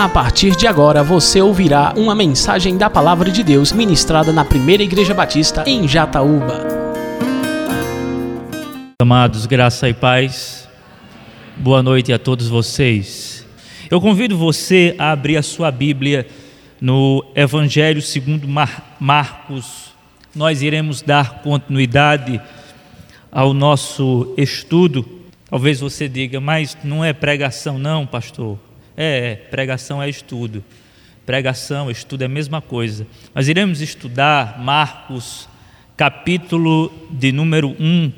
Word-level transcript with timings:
A 0.00 0.08
partir 0.08 0.56
de 0.56 0.66
agora 0.66 1.02
você 1.02 1.42
ouvirá 1.42 1.92
uma 1.94 2.14
mensagem 2.14 2.78
da 2.78 2.88
Palavra 2.88 3.30
de 3.30 3.44
Deus 3.44 3.70
ministrada 3.70 4.32
na 4.32 4.46
Primeira 4.46 4.82
Igreja 4.82 5.12
Batista 5.12 5.62
em 5.66 5.86
Jataúba. 5.86 6.66
Amados, 8.98 9.44
graça 9.44 9.90
e 9.90 9.92
paz, 9.92 10.66
boa 11.54 11.82
noite 11.82 12.14
a 12.14 12.18
todos 12.18 12.48
vocês. 12.48 13.46
Eu 13.90 14.00
convido 14.00 14.38
você 14.38 14.96
a 14.98 15.12
abrir 15.12 15.36
a 15.36 15.42
sua 15.42 15.70
Bíblia 15.70 16.26
no 16.80 17.22
Evangelho 17.34 18.00
segundo 18.00 18.48
Mar 18.48 18.96
Marcos. 18.98 19.92
Nós 20.34 20.62
iremos 20.62 21.02
dar 21.02 21.42
continuidade 21.42 22.40
ao 23.30 23.52
nosso 23.52 24.32
estudo. 24.38 25.04
Talvez 25.50 25.78
você 25.78 26.08
diga, 26.08 26.40
mas 26.40 26.74
não 26.82 27.04
é 27.04 27.12
pregação, 27.12 27.78
não, 27.78 28.06
pastor. 28.06 28.69
É, 29.02 29.30
é, 29.30 29.34
pregação 29.34 30.02
é 30.02 30.10
estudo. 30.10 30.62
Pregação, 31.24 31.90
estudo 31.90 32.20
é 32.20 32.26
a 32.26 32.28
mesma 32.28 32.60
coisa. 32.60 33.06
Mas 33.32 33.48
iremos 33.48 33.80
estudar 33.80 34.58
Marcos, 34.62 35.48
capítulo 35.96 36.92
de 37.10 37.32
número 37.32 37.74
1. 37.80 38.12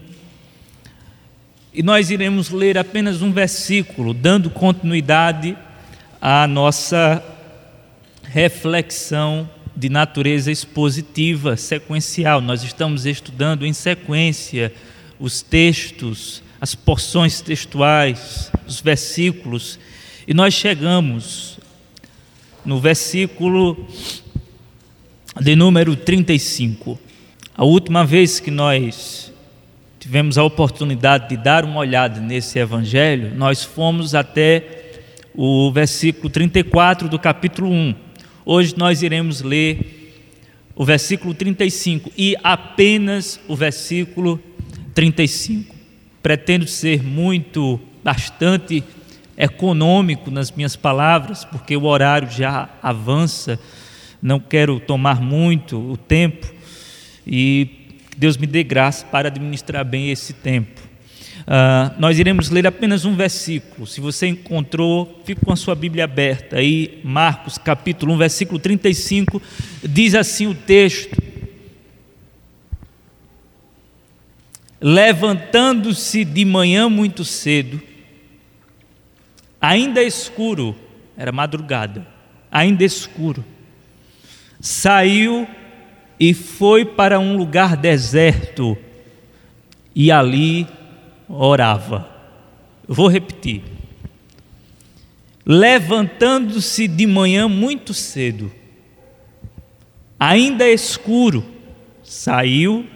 E 1.73 1.85
nós 1.85 2.11
iremos 2.11 2.51
ler 2.51 2.77
apenas 2.77 3.23
um 3.23 3.31
versículo, 3.31 4.13
dando 4.13 4.51
continuidade 4.51 5.57
à 6.21 6.49
nossa 6.49 7.23
reflexão 8.25 9.49
de 9.77 9.89
natureza 9.89 10.51
expositiva, 10.51 11.57
sequencial. 11.57 12.41
Nós 12.41 12.65
estamos 12.65 13.07
estudando 13.07 13.65
em 13.65 13.73
sequência 13.73 14.73
os 15.21 15.43
textos, 15.43 16.43
as 16.61 16.75
porções 16.75 17.41
textuais, 17.41 18.51
os 18.67 18.81
versículos 18.81 19.79
e 20.27 20.33
nós 20.33 20.55
chegamos 20.55 21.59
no 22.65 22.79
versículo 22.79 23.87
de 25.41 25.57
número 25.57 25.97
35. 25.97 26.99
A 27.57 27.65
última 27.65 28.05
vez 28.05 28.39
que 28.39 28.51
nós 28.51 29.33
tivemos 29.99 30.39
a 30.39 30.45
oportunidade 30.45 31.31
de 31.31 31.37
dar 31.37 31.65
uma 31.65 31.81
olhada 31.81 32.21
nesse 32.21 32.59
evangelho, 32.59 33.35
nós 33.35 33.65
fomos 33.65 34.15
até 34.15 35.01
o 35.35 35.73
versículo 35.73 36.31
34 36.31 37.09
do 37.09 37.19
capítulo 37.19 37.71
1. 37.71 37.95
Hoje 38.45 38.75
nós 38.77 39.03
iremos 39.03 39.43
ler 39.43 40.13
o 40.75 40.85
versículo 40.85 41.35
35 41.35 42.13
e 42.17 42.37
apenas 42.43 43.41
o 43.49 43.57
versículo 43.57 44.41
35. 44.95 45.75
Pretendo 46.23 46.67
ser 46.67 47.03
muito, 47.03 47.81
bastante 48.05 48.85
econômico 49.37 50.31
nas 50.31 50.51
minhas 50.51 50.77
palavras, 50.77 51.45
porque 51.45 51.77
o 51.77 51.85
horário 51.85 52.31
já 52.31 52.69
avança, 52.83 53.59
não 54.21 54.39
quero 54.39 54.79
tomar 54.79 55.21
muito 55.21 55.79
o 55.79 55.97
tempo 55.97 56.47
e 57.27 57.99
Deus 58.17 58.37
me 58.37 58.47
dê 58.47 58.63
graça 58.63 59.05
para 59.07 59.29
administrar 59.29 59.85
bem 59.85 60.11
esse 60.11 60.33
tempo. 60.33 60.81
Uh, 61.43 61.99
nós 61.99 62.19
iremos 62.19 62.51
ler 62.51 62.67
apenas 62.67 63.05
um 63.05 63.17
versículo. 63.17 63.87
Se 63.87 64.01
você 64.01 64.29
encontrou, 64.29 65.23
fique 65.25 65.45
com 65.45 65.53
a 65.53 65.57
sua 65.57 65.75
Bíblia 65.75 66.05
aberta. 66.05 66.59
Aí, 66.59 67.01
Marcos 67.03 67.59
capítulo 67.59 68.13
1, 68.15 68.19
versículo 68.19 68.61
35, 68.61 69.43
diz 69.83 70.15
assim 70.15 70.47
o 70.47 70.55
texto: 70.55 71.21
Levantando-se 74.81 76.25
de 76.25 76.45
manhã 76.45 76.89
muito 76.89 77.25
cedo, 77.25 77.81
ainda 79.63 80.03
escuro, 80.03 80.75
era 81.17 81.31
madrugada, 81.31 82.05
ainda 82.51 82.83
escuro, 82.83 83.45
saiu 84.61 85.47
e 86.19 86.35
foi 86.35 86.85
para 86.85 87.21
um 87.21 87.37
lugar 87.37 87.77
deserto 87.77 88.77
e 89.95 90.11
ali 90.11 90.67
orava. 91.29 92.11
Vou 92.89 93.07
repetir. 93.07 93.63
Levantando-se 95.47 96.89
de 96.89 97.07
manhã 97.07 97.49
muito 97.49 97.95
cedo, 97.95 98.51
ainda 100.19 100.69
escuro, 100.69 101.45
saiu 102.03 102.87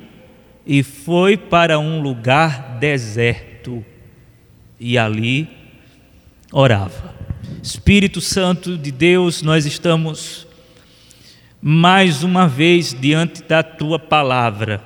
e 0.64 0.82
foi 0.82 1.36
para 1.36 1.78
um 1.78 2.00
lugar 2.00 2.78
deserto 2.78 3.84
e 4.78 4.98
ali 4.98 5.42
orava. 5.42 5.65
Espírito 7.62 8.18
Santo 8.18 8.78
de 8.78 8.90
Deus, 8.90 9.42
nós 9.42 9.66
estamos 9.66 10.46
mais 11.60 12.22
uma 12.22 12.48
vez 12.48 12.96
diante 12.98 13.42
da 13.42 13.62
tua 13.62 13.98
palavra. 13.98 14.82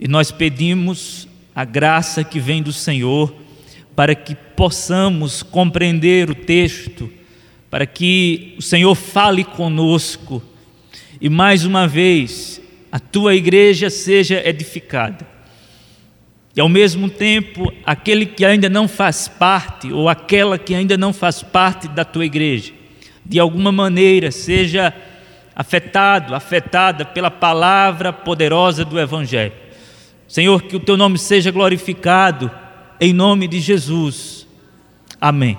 E 0.00 0.08
nós 0.08 0.32
pedimos 0.32 1.28
a 1.54 1.64
graça 1.64 2.24
que 2.24 2.40
vem 2.40 2.64
do 2.64 2.72
Senhor 2.72 3.32
para 3.94 4.12
que 4.12 4.34
possamos 4.34 5.40
compreender 5.40 6.28
o 6.28 6.34
texto, 6.34 7.08
para 7.70 7.86
que 7.86 8.56
o 8.58 8.62
Senhor 8.62 8.96
fale 8.96 9.44
conosco 9.44 10.42
e 11.20 11.28
mais 11.28 11.64
uma 11.64 11.86
vez 11.86 12.60
a 12.90 12.98
tua 12.98 13.36
igreja 13.36 13.88
seja 13.88 14.42
edificada 14.44 15.39
e 16.54 16.60
ao 16.60 16.68
mesmo 16.68 17.08
tempo, 17.08 17.72
aquele 17.84 18.26
que 18.26 18.44
ainda 18.44 18.68
não 18.68 18.88
faz 18.88 19.28
parte, 19.28 19.92
ou 19.92 20.08
aquela 20.08 20.58
que 20.58 20.74
ainda 20.74 20.96
não 20.96 21.12
faz 21.12 21.42
parte 21.42 21.86
da 21.86 22.04
tua 22.04 22.24
igreja, 22.24 22.72
de 23.24 23.38
alguma 23.38 23.70
maneira 23.70 24.32
seja 24.32 24.92
afetado, 25.54 26.34
afetada 26.34 27.04
pela 27.04 27.30
palavra 27.30 28.12
poderosa 28.12 28.84
do 28.84 28.98
Evangelho. 28.98 29.52
Senhor, 30.26 30.62
que 30.62 30.76
o 30.76 30.80
teu 30.80 30.96
nome 30.96 31.18
seja 31.18 31.50
glorificado, 31.50 32.50
em 33.00 33.12
nome 33.12 33.46
de 33.46 33.60
Jesus. 33.60 34.46
Amém. 35.20 35.56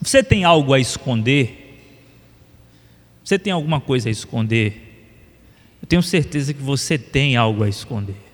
Você 0.00 0.22
tem 0.22 0.44
algo 0.44 0.72
a 0.74 0.80
esconder? 0.80 1.58
Você 3.24 3.38
tem 3.38 3.52
alguma 3.52 3.80
coisa 3.80 4.08
a 4.08 4.12
esconder? 4.12 4.90
Eu 5.80 5.88
tenho 5.88 6.02
certeza 6.02 6.52
que 6.54 6.62
você 6.62 6.96
tem 6.98 7.36
algo 7.36 7.64
a 7.64 7.68
esconder. 7.68 8.31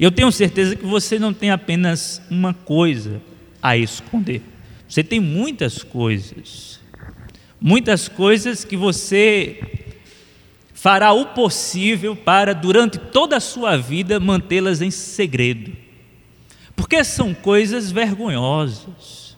Eu 0.00 0.10
tenho 0.10 0.32
certeza 0.32 0.74
que 0.74 0.86
você 0.86 1.18
não 1.18 1.34
tem 1.34 1.50
apenas 1.50 2.22
uma 2.30 2.54
coisa 2.54 3.20
a 3.62 3.76
esconder. 3.76 4.40
Você 4.88 5.04
tem 5.04 5.20
muitas 5.20 5.82
coisas. 5.82 6.80
Muitas 7.60 8.08
coisas 8.08 8.64
que 8.64 8.78
você 8.78 9.60
fará 10.72 11.12
o 11.12 11.26
possível 11.26 12.16
para, 12.16 12.54
durante 12.54 12.96
toda 12.96 13.36
a 13.36 13.40
sua 13.40 13.76
vida, 13.76 14.18
mantê-las 14.18 14.80
em 14.80 14.90
segredo. 14.90 15.70
Porque 16.74 17.04
são 17.04 17.34
coisas 17.34 17.92
vergonhosas. 17.92 19.36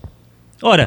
Ora, 0.62 0.86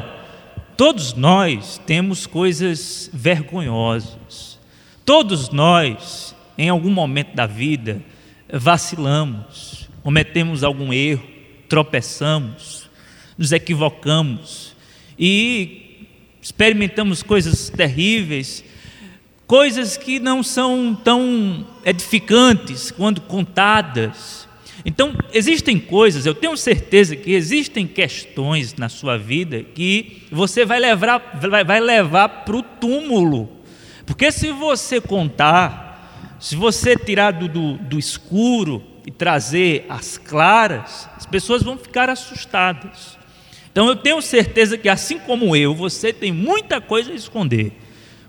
todos 0.74 1.12
nós 1.12 1.78
temos 1.84 2.26
coisas 2.26 3.10
vergonhosas. 3.12 4.58
Todos 5.04 5.50
nós, 5.50 6.34
em 6.56 6.70
algum 6.70 6.90
momento 6.90 7.36
da 7.36 7.44
vida, 7.44 8.00
vacilamos, 8.52 9.88
cometemos 10.02 10.62
algum 10.62 10.92
erro, 10.92 11.26
tropeçamos, 11.68 12.88
nos 13.36 13.52
equivocamos 13.52 14.74
e 15.18 16.06
experimentamos 16.40 17.22
coisas 17.22 17.68
terríveis, 17.70 18.64
coisas 19.46 19.96
que 19.96 20.18
não 20.18 20.42
são 20.42 20.94
tão 20.94 21.66
edificantes 21.84 22.90
quando 22.90 23.20
contadas. 23.20 24.46
Então, 24.84 25.12
existem 25.32 25.78
coisas, 25.80 26.26
eu 26.26 26.34
tenho 26.34 26.56
certeza 26.56 27.16
que 27.16 27.32
existem 27.32 27.86
questões 27.86 28.76
na 28.76 28.88
sua 28.88 29.18
vida 29.18 29.62
que 29.62 30.22
você 30.30 30.64
vai 30.64 30.78
levar, 30.78 31.40
vai, 31.66 31.80
levar 31.80 32.28
para 32.28 32.56
o 32.56 32.62
túmulo. 32.62 33.50
Porque 34.06 34.30
se 34.30 34.52
você 34.52 35.00
contar, 35.00 35.85
se 36.38 36.54
você 36.56 36.96
tirar 36.96 37.32
do, 37.32 37.48
do, 37.48 37.78
do 37.78 37.98
escuro 37.98 38.82
e 39.06 39.10
trazer 39.10 39.86
as 39.88 40.18
claras, 40.18 41.08
as 41.16 41.24
pessoas 41.24 41.62
vão 41.62 41.78
ficar 41.78 42.10
assustadas. 42.10 43.16
Então 43.70 43.88
eu 43.88 43.96
tenho 43.96 44.20
certeza 44.22 44.78
que, 44.78 44.88
assim 44.88 45.18
como 45.18 45.54
eu, 45.54 45.74
você 45.74 46.12
tem 46.12 46.32
muita 46.32 46.80
coisa 46.80 47.12
a 47.12 47.14
esconder. 47.14 47.72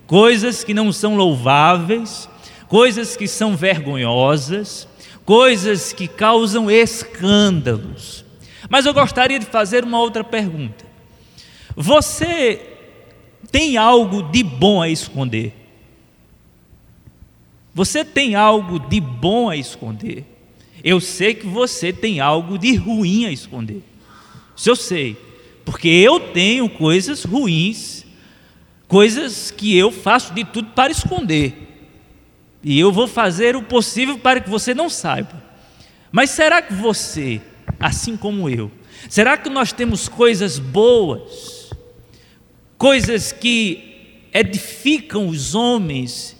Coisas 0.05 0.63
que 0.63 0.73
não 0.73 0.91
são 0.91 1.15
louváveis, 1.15 2.29
coisas 2.67 3.15
que 3.15 3.27
são 3.27 3.55
vergonhosas, 3.55 4.87
coisas 5.25 5.91
que 5.91 6.07
causam 6.07 6.69
escândalos. 6.69 8.23
Mas 8.69 8.85
eu 8.85 8.93
gostaria 8.93 9.39
de 9.39 9.45
fazer 9.45 9.83
uma 9.83 9.99
outra 9.99 10.23
pergunta. 10.23 10.85
Você 11.75 12.61
tem 13.51 13.77
algo 13.77 14.23
de 14.23 14.43
bom 14.43 14.81
a 14.81 14.89
esconder? 14.89 15.66
Você 17.77 18.03
tem 18.03 18.33
algo 18.33 18.79
de 18.79 18.99
bom 18.99 19.51
a 19.51 19.55
esconder. 19.55 20.25
Eu 20.83 20.99
sei 20.99 21.35
que 21.35 21.45
você 21.45 21.93
tem 21.93 22.19
algo 22.19 22.57
de 22.57 22.73
ruim 22.75 23.25
a 23.25 23.31
esconder. 23.31 23.83
Isso 24.55 24.71
eu 24.71 24.75
sei. 24.75 25.15
porque 25.63 25.87
eu 25.87 26.19
tenho 26.19 26.67
coisas 26.69 27.23
ruins, 27.23 28.03
coisas 28.87 29.51
que 29.51 29.77
eu 29.77 29.91
faço 29.91 30.33
de 30.33 30.43
tudo 30.43 30.69
para 30.69 30.91
esconder. 30.91 31.53
E 32.63 32.79
eu 32.79 32.91
vou 32.91 33.07
fazer 33.07 33.55
o 33.55 33.61
possível 33.61 34.17
para 34.17 34.41
que 34.41 34.49
você 34.49 34.73
não 34.73 34.89
saiba. 34.89 35.43
Mas 36.11 36.31
será 36.31 36.63
que 36.63 36.73
você, 36.73 37.39
assim 37.79 38.17
como 38.17 38.49
eu, 38.49 38.71
será 39.07 39.37
que 39.37 39.51
nós 39.51 39.71
temos 39.71 40.09
coisas 40.09 40.57
boas, 40.57 41.69
coisas 42.75 43.31
que 43.31 44.29
edificam 44.33 45.27
os 45.27 45.53
homens 45.53 46.36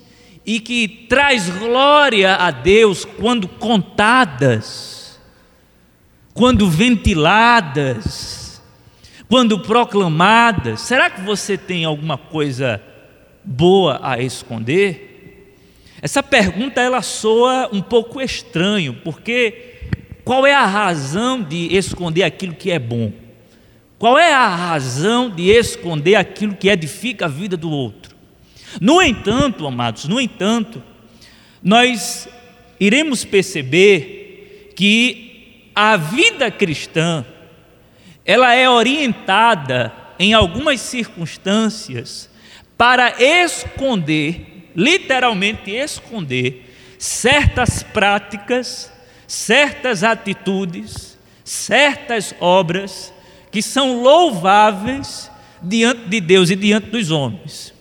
e 0.48 0.62
que 0.62 0.88
traz 0.88 1.50
glória 1.50 2.36
a 2.36 2.50
Deus 2.52 3.04
quando 3.04 3.50
contadas, 3.50 5.20
quando 6.34 6.70
ventiladas, 6.70 8.64
quando 9.28 9.60
proclamadas? 9.60 10.80
Será 10.80 11.10
que 11.10 11.20
você 11.20 11.58
tem 11.58 11.84
alguma 11.84 12.18
coisa 12.18 12.82
boa 13.44 14.00
a 14.02 14.22
esconder? 14.22 15.54
Essa 16.02 16.24
pergunta 16.24 16.80
ela 16.80 17.02
soa 17.02 17.70
um 17.74 17.82
pouco 17.82 18.22
estranho, 18.22 18.94
porque 19.04 19.76
qual 20.24 20.46
é 20.46 20.54
a 20.54 20.66
razão 20.66 21.44
de 21.44 21.76
esconder 21.76 22.24
aquilo 22.24 22.54
que 22.54 22.72
é 22.72 22.80
bom? 22.80 23.12
Qual 24.00 24.18
é 24.18 24.32
a 24.32 24.48
razão 24.48 25.30
de 25.30 25.50
esconder 25.50 26.16
aquilo 26.16 26.56
que 26.56 26.70
edifica 26.70 27.26
a 27.26 27.30
vida 27.30 27.58
do 27.58 27.70
outro? 27.70 28.17
No 28.80 29.02
entanto, 29.02 29.66
amados, 29.66 30.06
no 30.06 30.20
entanto, 30.20 30.84
nós 31.62 32.28
iremos 32.80 33.26
perceber 33.26 34.74
que 34.76 35.72
a 35.74 35.98
vida 35.98 36.52
cristã 36.52 37.26
ela 38.26 38.54
é 38.54 38.70
orientada 38.70 39.94
em 40.20 40.34
algumas 40.34 40.82
circunstâncias 40.82 42.30
para 42.78 43.16
esconder 43.22 44.58
literalmente 44.78 45.72
esconder 45.72 46.72
certas 47.00 47.82
práticas, 47.82 48.94
certas 49.28 50.04
atitudes, 50.04 51.18
certas 51.44 52.36
obras 52.40 53.12
que 53.52 53.62
são 53.62 54.04
louváveis 54.04 55.32
diante 55.64 56.08
de 56.08 56.22
Deus 56.22 56.52
e 56.52 56.56
diante 56.56 56.92
dos 56.92 57.10
homens. 57.10 57.74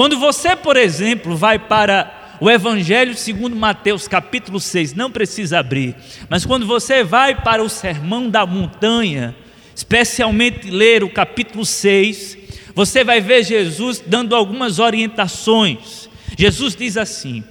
Quando 0.00 0.18
você, 0.18 0.56
por 0.56 0.78
exemplo, 0.78 1.36
vai 1.36 1.58
para 1.58 2.38
o 2.40 2.50
Evangelho 2.50 3.14
segundo 3.14 3.54
Mateus, 3.54 4.08
capítulo 4.08 4.58
6, 4.58 4.94
não 4.94 5.10
precisa 5.10 5.58
abrir, 5.58 5.94
mas 6.26 6.46
quando 6.46 6.66
você 6.66 7.04
vai 7.04 7.34
para 7.34 7.62
o 7.62 7.68
Sermão 7.68 8.30
da 8.30 8.46
Montanha, 8.46 9.36
especialmente 9.76 10.70
ler 10.70 11.04
o 11.04 11.10
capítulo 11.10 11.66
6, 11.66 12.38
você 12.74 13.04
vai 13.04 13.20
ver 13.20 13.44
Jesus 13.44 14.02
dando 14.06 14.34
algumas 14.34 14.78
orientações. 14.78 16.08
Jesus 16.34 16.74
diz 16.74 16.96
assim: 16.96 17.44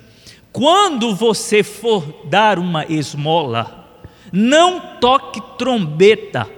quando 0.52 1.14
você 1.14 1.62
for 1.62 2.26
dar 2.26 2.58
uma 2.58 2.84
esmola, 2.92 3.88
não 4.34 4.98
toque 5.00 5.40
trombeta, 5.56 6.50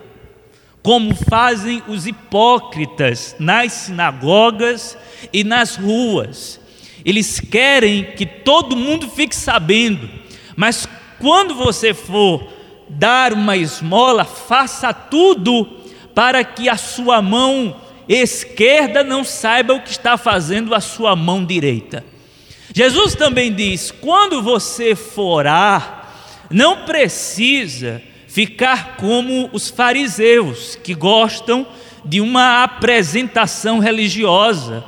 como 0.82 1.14
fazem 1.14 1.84
os 1.86 2.08
hipócritas 2.08 3.36
nas 3.38 3.74
sinagogas 3.74 4.98
e 5.32 5.44
nas 5.44 5.76
ruas. 5.76 6.60
Eles 7.04 7.40
querem 7.40 8.04
que 8.16 8.26
todo 8.26 8.76
mundo 8.76 9.10
fique 9.10 9.36
sabendo, 9.36 10.10
mas 10.56 10.88
quando 11.20 11.56
você 11.56 11.94
for 11.94 12.48
dar 12.90 13.34
uma 13.34 13.56
esmola, 13.56 14.26
faça 14.26 14.94
tudo 14.94 15.66
para 16.14 16.44
que 16.44 16.68
a 16.68 16.78
sua 16.78 17.22
mão 17.22 17.76
esquerda 18.08 19.04
não 19.04 19.24
saiba 19.24 19.74
o 19.74 19.82
que 19.82 19.92
está 19.92 20.18
fazendo 20.18 20.76
a 20.76 20.82
sua 20.82 21.16
mão 21.16 21.46
direita. 21.46 22.04
Jesus 22.74 23.16
também 23.16 23.54
diz: 23.54 23.92
quando 23.92 24.42
você 24.42 24.96
forar, 24.96 26.48
não 26.50 26.86
precisa 26.86 28.02
ficar 28.28 28.96
como 28.98 29.50
os 29.52 29.70
fariseus, 29.70 30.76
que 30.76 30.94
gostam 30.94 31.68
de 32.04 32.22
uma 32.22 32.64
apresentação 32.64 33.80
religiosa, 33.80 34.84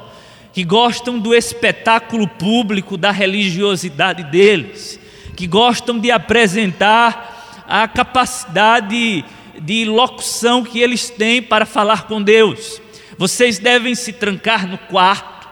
que 0.54 0.64
gostam 0.64 1.18
do 1.18 1.34
espetáculo 1.34 2.28
público 2.28 2.96
da 2.96 3.12
religiosidade 3.12 4.24
deles, 4.26 5.00
que 5.36 5.48
gostam 5.48 5.98
de 6.00 6.12
apresentar 6.12 7.66
a 7.68 7.88
capacidade 7.88 9.26
de 9.60 9.86
locução 9.86 10.64
que 10.64 10.80
eles 10.80 11.10
têm 11.10 11.42
para 11.42 11.66
falar 11.66 12.04
com 12.04 12.22
Deus. 12.22 12.80
Vocês 13.18 13.58
devem 13.58 13.96
se 13.96 14.14
trancar 14.14 14.68
no 14.68 14.78
quarto 14.78 15.50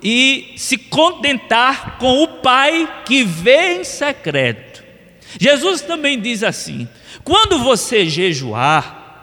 e 0.00 0.52
se 0.56 0.78
contentar 0.78 1.98
com 1.98 2.22
o 2.22 2.28
Pai 2.28 3.02
que 3.04 3.24
vê 3.24 3.80
em 3.80 3.84
secreto. 3.84 4.84
Jesus 5.40 5.80
também 5.80 6.20
diz 6.20 6.44
assim: 6.44 6.88
quando 7.24 7.58
você 7.58 8.06
jejuar, 8.06 9.20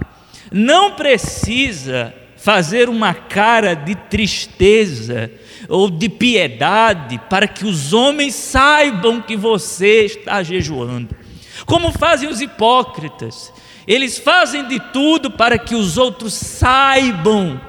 não 0.51 0.91
precisa 0.91 2.13
fazer 2.41 2.89
uma 2.89 3.13
cara 3.13 3.75
de 3.75 3.93
tristeza 3.93 5.31
ou 5.69 5.91
de 5.91 6.09
piedade 6.09 7.21
para 7.29 7.47
que 7.47 7.63
os 7.63 7.93
homens 7.93 8.33
saibam 8.33 9.21
que 9.21 9.35
você 9.35 10.05
está 10.05 10.41
jejuando. 10.41 11.15
Como 11.67 11.91
fazem 11.91 12.27
os 12.27 12.41
hipócritas, 12.41 13.53
eles 13.87 14.17
fazem 14.17 14.67
de 14.67 14.79
tudo 14.91 15.29
para 15.29 15.59
que 15.59 15.75
os 15.75 15.99
outros 15.99 16.33
saibam 16.33 17.61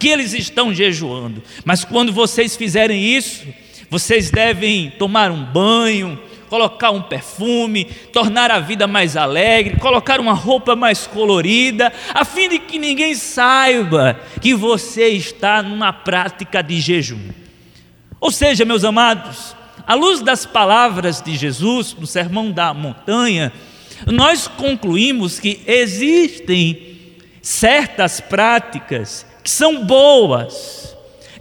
que 0.00 0.08
eles 0.08 0.32
estão 0.32 0.74
jejuando. 0.74 1.40
Mas 1.64 1.84
quando 1.84 2.12
vocês 2.12 2.56
fizerem 2.56 3.04
isso, 3.04 3.46
vocês 3.88 4.32
devem 4.32 4.90
tomar 4.98 5.30
um 5.30 5.44
banho, 5.44 6.18
colocar 6.52 6.90
um 6.90 7.00
perfume, 7.00 7.86
tornar 8.12 8.50
a 8.50 8.60
vida 8.60 8.86
mais 8.86 9.16
alegre, 9.16 9.80
colocar 9.80 10.20
uma 10.20 10.34
roupa 10.34 10.76
mais 10.76 11.06
colorida, 11.06 11.90
a 12.12 12.26
fim 12.26 12.46
de 12.46 12.58
que 12.58 12.78
ninguém 12.78 13.14
saiba 13.14 14.20
que 14.38 14.52
você 14.52 15.08
está 15.08 15.62
numa 15.62 15.94
prática 15.94 16.62
de 16.62 16.78
jejum. 16.78 17.30
Ou 18.20 18.30
seja, 18.30 18.66
meus 18.66 18.84
amados, 18.84 19.56
à 19.86 19.94
luz 19.94 20.20
das 20.20 20.44
palavras 20.44 21.22
de 21.22 21.34
Jesus 21.36 21.96
no 21.98 22.06
Sermão 22.06 22.50
da 22.50 22.74
Montanha, 22.74 23.50
nós 24.04 24.46
concluímos 24.46 25.40
que 25.40 25.62
existem 25.66 26.98
certas 27.40 28.20
práticas 28.20 29.24
que 29.42 29.48
são 29.48 29.86
boas, 29.86 30.94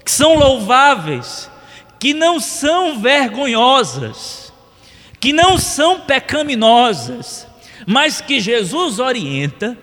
que 0.05 0.12
são 0.12 0.39
louváveis, 0.39 1.51
que 2.00 2.13
não 2.13 2.39
são 2.39 3.01
vergonhosas, 3.01 4.40
que 5.21 5.31
não 5.31 5.59
são 5.59 6.01
pecaminosas, 6.01 7.47
mas 7.85 8.19
que 8.19 8.39
Jesus 8.39 8.97
orienta 8.97 9.77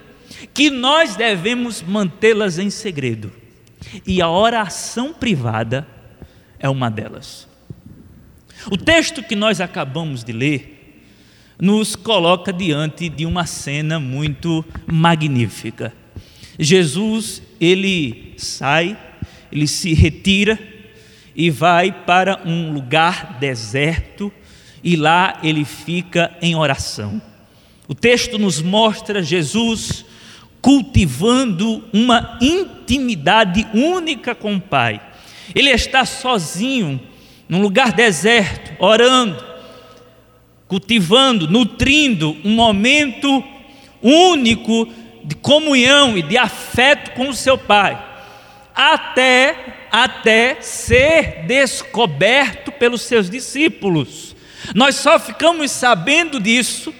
que 0.53 0.69
nós 0.69 1.15
devemos 1.15 1.81
mantê-las 1.81 2.59
em 2.59 2.69
segredo. 2.69 3.31
E 4.05 4.21
a 4.21 4.29
oração 4.29 5.13
privada 5.13 5.87
é 6.59 6.69
uma 6.69 6.91
delas. 6.91 7.47
O 8.69 8.75
texto 8.75 9.23
que 9.23 9.35
nós 9.35 9.61
acabamos 9.61 10.25
de 10.25 10.33
ler 10.33 11.01
nos 11.57 11.95
coloca 11.95 12.51
diante 12.51 13.07
de 13.07 13.25
uma 13.25 13.45
cena 13.45 13.97
muito 13.97 14.63
magnífica. 14.85 15.93
Jesus, 16.59 17.41
ele 17.59 18.33
sai, 18.37 18.97
ele 19.49 19.67
se 19.67 19.93
retira 19.93 20.59
e 21.33 21.49
vai 21.49 21.91
para 21.91 22.41
um 22.45 22.73
lugar 22.73 23.37
deserto 23.39 24.31
e 24.83 24.95
lá 24.95 25.39
ele 25.43 25.65
fica 25.65 26.31
em 26.41 26.55
oração. 26.55 27.21
O 27.87 27.95
texto 27.95 28.37
nos 28.37 28.61
mostra 28.61 29.21
Jesus 29.23 30.05
cultivando 30.61 31.83
uma 31.93 32.37
intimidade 32.41 33.65
única 33.73 34.35
com 34.35 34.55
o 34.55 34.61
Pai. 34.61 35.01
Ele 35.55 35.69
está 35.69 36.05
sozinho, 36.05 36.99
num 37.47 37.61
lugar 37.61 37.91
deserto, 37.93 38.73
orando, 38.77 39.43
cultivando, 40.67 41.47
nutrindo 41.47 42.37
um 42.43 42.51
momento 42.51 43.43
único 44.01 44.87
de 45.23 45.35
comunhão 45.35 46.17
e 46.17 46.21
de 46.21 46.37
afeto 46.37 47.11
com 47.11 47.29
o 47.29 47.33
seu 47.33 47.57
pai, 47.57 47.99
até 48.75 49.77
até 49.91 50.61
ser 50.61 51.45
descoberto 51.47 52.71
pelos 52.71 53.01
seus 53.01 53.29
discípulos. 53.29 54.28
Nós 54.75 54.95
só 54.95 55.19
ficamos 55.19 55.71
sabendo 55.71 56.39
disso, 56.39 56.93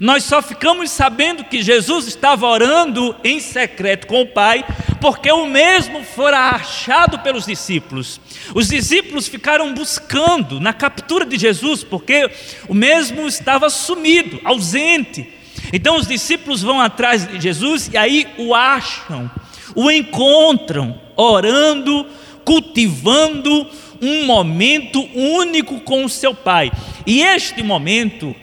nós 0.00 0.24
só 0.24 0.42
ficamos 0.42 0.90
sabendo 0.90 1.44
que 1.44 1.62
Jesus 1.62 2.06
estava 2.06 2.46
orando 2.46 3.16
em 3.24 3.40
secreto 3.40 4.06
com 4.06 4.22
o 4.22 4.26
Pai, 4.26 4.64
porque 5.00 5.30
o 5.30 5.46
mesmo 5.46 6.02
fora 6.04 6.50
achado 6.50 7.18
pelos 7.20 7.46
discípulos. 7.46 8.20
Os 8.54 8.68
discípulos 8.68 9.26
ficaram 9.26 9.72
buscando 9.72 10.60
na 10.60 10.72
captura 10.72 11.24
de 11.24 11.38
Jesus, 11.38 11.82
porque 11.82 12.30
o 12.68 12.74
mesmo 12.74 13.26
estava 13.26 13.70
sumido, 13.70 14.38
ausente. 14.44 15.32
Então 15.72 15.96
os 15.96 16.06
discípulos 16.06 16.62
vão 16.62 16.80
atrás 16.80 17.26
de 17.26 17.40
Jesus 17.40 17.88
e 17.92 17.96
aí 17.96 18.26
o 18.36 18.54
acham, 18.54 19.30
o 19.74 19.90
encontram, 19.90 21.00
orando, 21.16 22.06
cultivando 22.44 23.66
um 24.02 24.24
momento 24.26 25.00
único 25.14 25.80
com 25.80 26.04
o 26.04 26.08
seu 26.08 26.34
Pai. 26.34 26.70
E 27.06 27.22
este 27.22 27.62
momento, 27.62 28.34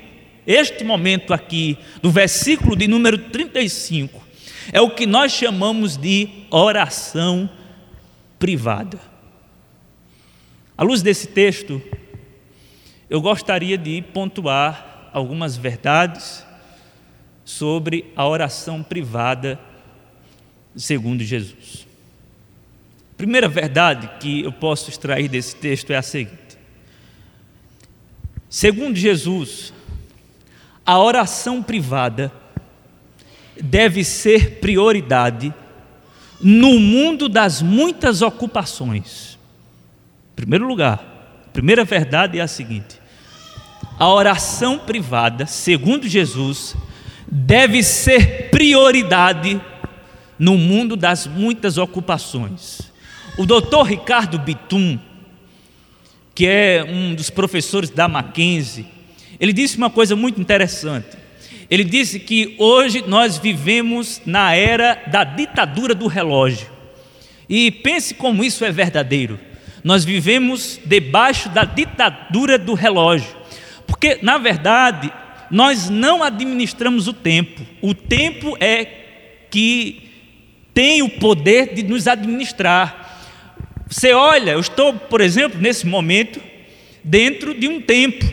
este 0.45 0.83
momento 0.83 1.33
aqui, 1.33 1.77
do 2.01 2.12
versículo 2.12 2.75
de 2.75 2.88
número 2.88 3.17
35, 3.17 4.22
é 4.72 4.81
o 4.81 4.89
que 4.89 5.05
nós 5.05 5.31
chamamos 5.31 5.98
de 5.98 6.29
oração 6.50 7.50
privada. 8.39 9.00
À 10.77 10.83
luz 10.83 11.01
desse 11.01 11.27
texto, 11.27 11.81
eu 13.10 13.22
gostaria 13.22 13.77
de 13.77 14.01
pontuar 14.01 15.10
algumas 15.13 15.55
verdades 15.55 16.43
sobre 17.45 18.12
a 18.15 18.27
oração 18.27 18.81
privada 18.81 19.60
segundo 20.75 21.24
Jesus. 21.24 21.88
A 23.13 23.15
primeira 23.15 23.48
verdade 23.48 24.10
que 24.20 24.43
eu 24.43 24.51
posso 24.51 24.89
extrair 24.89 25.29
desse 25.29 25.55
texto 25.55 25.91
é 25.91 25.96
a 25.96 26.01
seguinte: 26.01 26.58
segundo 28.50 28.98
Jesus, 28.98 29.72
a 30.84 30.98
oração 30.98 31.62
privada 31.62 32.32
deve 33.62 34.03
ser 34.03 34.60
prioridade 34.60 35.53
no 36.41 36.79
mundo 36.79 37.29
das 37.29 37.62
muitas 37.62 38.24
ocupações. 38.24 39.38
Em 40.32 40.36
primeiro 40.36 40.67
lugar, 40.67 41.46
a 41.46 41.50
primeira 41.51 41.86
verdade 41.86 42.39
é 42.39 42.41
a 42.41 42.48
seguinte: 42.48 43.00
a 44.00 44.10
oração 44.10 44.79
privada, 44.79 45.46
segundo 45.46 46.08
Jesus, 46.10 46.75
deve 47.27 47.84
ser 47.84 48.50
prioridade 48.50 49.62
no 50.39 50.58
mundo 50.58 50.96
das 50.96 51.27
muitas 51.27 51.77
ocupações. 51.77 52.92
O 53.36 53.48
doutor 53.48 53.84
Ricardo 53.88 54.38
Bitum, 54.38 55.00
que 56.36 56.46
é 56.46 56.86
um 56.88 57.16
dos 57.16 57.32
professores 57.32 57.90
da 57.90 58.08
Mackenzie, 58.08 58.86
ele 59.40 59.52
disse 59.52 59.75
uma 59.75 59.90
coisa 59.90 60.16
muito 60.16 60.40
interessante. 60.40 61.18
Ele 61.68 61.84
disse 61.84 62.20
que 62.20 62.56
hoje 62.60 63.04
nós 63.08 63.40
vivemos 63.40 64.22
na 64.24 64.54
era 64.54 65.02
da 65.08 65.24
ditadura 65.24 65.96
do 65.96 66.06
relógio. 66.06 66.70
E 67.50 67.72
pense 67.72 68.13
como 68.13 68.44
isso 68.44 68.63
é 68.63 68.72
verdadeiro. 68.72 69.40
Nós 69.84 70.06
vivemos 70.06 70.80
debaixo 70.86 71.50
da 71.50 71.66
ditadura 71.66 72.60
do 72.60 72.75
relógio. 72.75 73.36
Porque, 73.88 74.20
na 74.22 74.38
verdade, 74.38 75.12
nós 75.50 75.90
não 75.90 76.22
administramos 76.22 77.08
o 77.08 77.13
tempo. 77.13 77.66
O 77.82 77.96
tempo 77.96 78.56
é 78.60 78.86
que 79.50 80.12
tem 80.74 81.02
o 81.02 81.10
poder 81.10 81.74
de 81.74 81.82
nos 81.82 82.08
administrar. 82.08 83.02
Você 83.93 84.12
olha, 84.12 84.51
eu 84.51 84.59
estou, 84.59 84.91
por 84.91 85.21
exemplo, 85.21 85.62
nesse 85.62 85.85
momento, 85.85 86.41
dentro 87.03 87.53
de 87.53 87.67
um 87.67 87.79
tempo. 87.79 88.25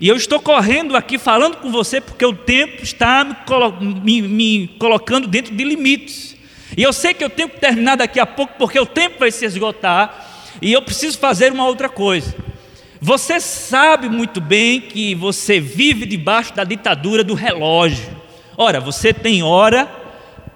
E 0.00 0.08
eu 0.08 0.16
estou 0.16 0.40
correndo 0.40 0.96
aqui 0.96 1.18
falando 1.18 1.58
com 1.58 1.70
você 1.70 2.00
porque 2.00 2.24
o 2.24 2.32
tempo 2.32 2.82
está 2.82 3.22
me, 3.22 3.34
colo 3.46 3.78
me, 3.78 4.22
me 4.22 4.68
colocando 4.78 5.28
dentro 5.28 5.54
de 5.54 5.62
limites. 5.62 6.34
E 6.74 6.82
eu 6.82 6.94
sei 6.94 7.12
que 7.12 7.22
eu 7.22 7.28
tenho 7.28 7.50
que 7.50 7.60
terminar 7.60 7.96
daqui 7.96 8.18
a 8.18 8.24
pouco 8.24 8.54
porque 8.56 8.80
o 8.80 8.86
tempo 8.86 9.18
vai 9.18 9.30
se 9.30 9.44
esgotar 9.44 10.54
e 10.62 10.72
eu 10.72 10.80
preciso 10.80 11.18
fazer 11.18 11.52
uma 11.52 11.66
outra 11.66 11.90
coisa. 11.90 12.34
Você 12.98 13.38
sabe 13.38 14.08
muito 14.08 14.40
bem 14.40 14.80
que 14.80 15.14
você 15.14 15.60
vive 15.60 16.06
debaixo 16.06 16.54
da 16.54 16.64
ditadura 16.64 17.22
do 17.22 17.34
relógio. 17.34 18.16
Ora, 18.56 18.80
você 18.80 19.12
tem 19.12 19.42
hora 19.42 19.84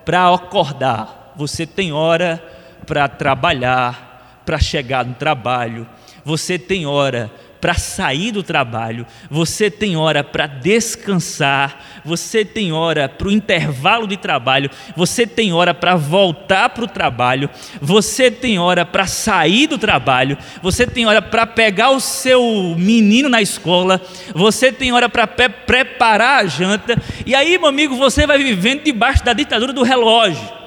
para 0.02 0.32
acordar, 0.34 1.34
você 1.36 1.66
tem 1.66 1.92
hora 1.92 2.42
para 2.86 3.06
trabalhar, 3.06 4.09
para 4.50 4.58
chegar 4.58 5.06
no 5.06 5.14
trabalho, 5.14 5.86
você 6.24 6.58
tem 6.58 6.84
hora 6.84 7.30
para 7.60 7.74
sair 7.74 8.32
do 8.32 8.42
trabalho, 8.42 9.06
você 9.30 9.70
tem 9.70 9.96
hora 9.96 10.24
para 10.24 10.48
descansar, 10.48 12.00
você 12.04 12.44
tem 12.44 12.72
hora 12.72 13.08
para 13.08 13.28
o 13.28 13.30
intervalo 13.30 14.08
de 14.08 14.16
trabalho, 14.16 14.68
você 14.96 15.24
tem 15.24 15.52
hora 15.52 15.72
para 15.72 15.94
voltar 15.94 16.70
para 16.70 16.82
o 16.82 16.88
trabalho, 16.88 17.48
você 17.80 18.28
tem 18.28 18.58
hora 18.58 18.84
para 18.84 19.06
sair 19.06 19.68
do 19.68 19.78
trabalho, 19.78 20.36
você 20.60 20.84
tem 20.84 21.06
hora 21.06 21.22
para 21.22 21.46
pegar 21.46 21.90
o 21.90 22.00
seu 22.00 22.74
menino 22.76 23.28
na 23.28 23.40
escola, 23.40 24.00
você 24.34 24.72
tem 24.72 24.90
hora 24.90 25.08
para 25.08 25.28
preparar 25.28 26.42
a 26.42 26.46
janta, 26.48 27.00
e 27.24 27.36
aí, 27.36 27.56
meu 27.56 27.68
amigo, 27.68 27.94
você 27.94 28.26
vai 28.26 28.38
vivendo 28.38 28.82
debaixo 28.82 29.24
da 29.24 29.32
ditadura 29.32 29.72
do 29.72 29.84
relógio. 29.84 30.58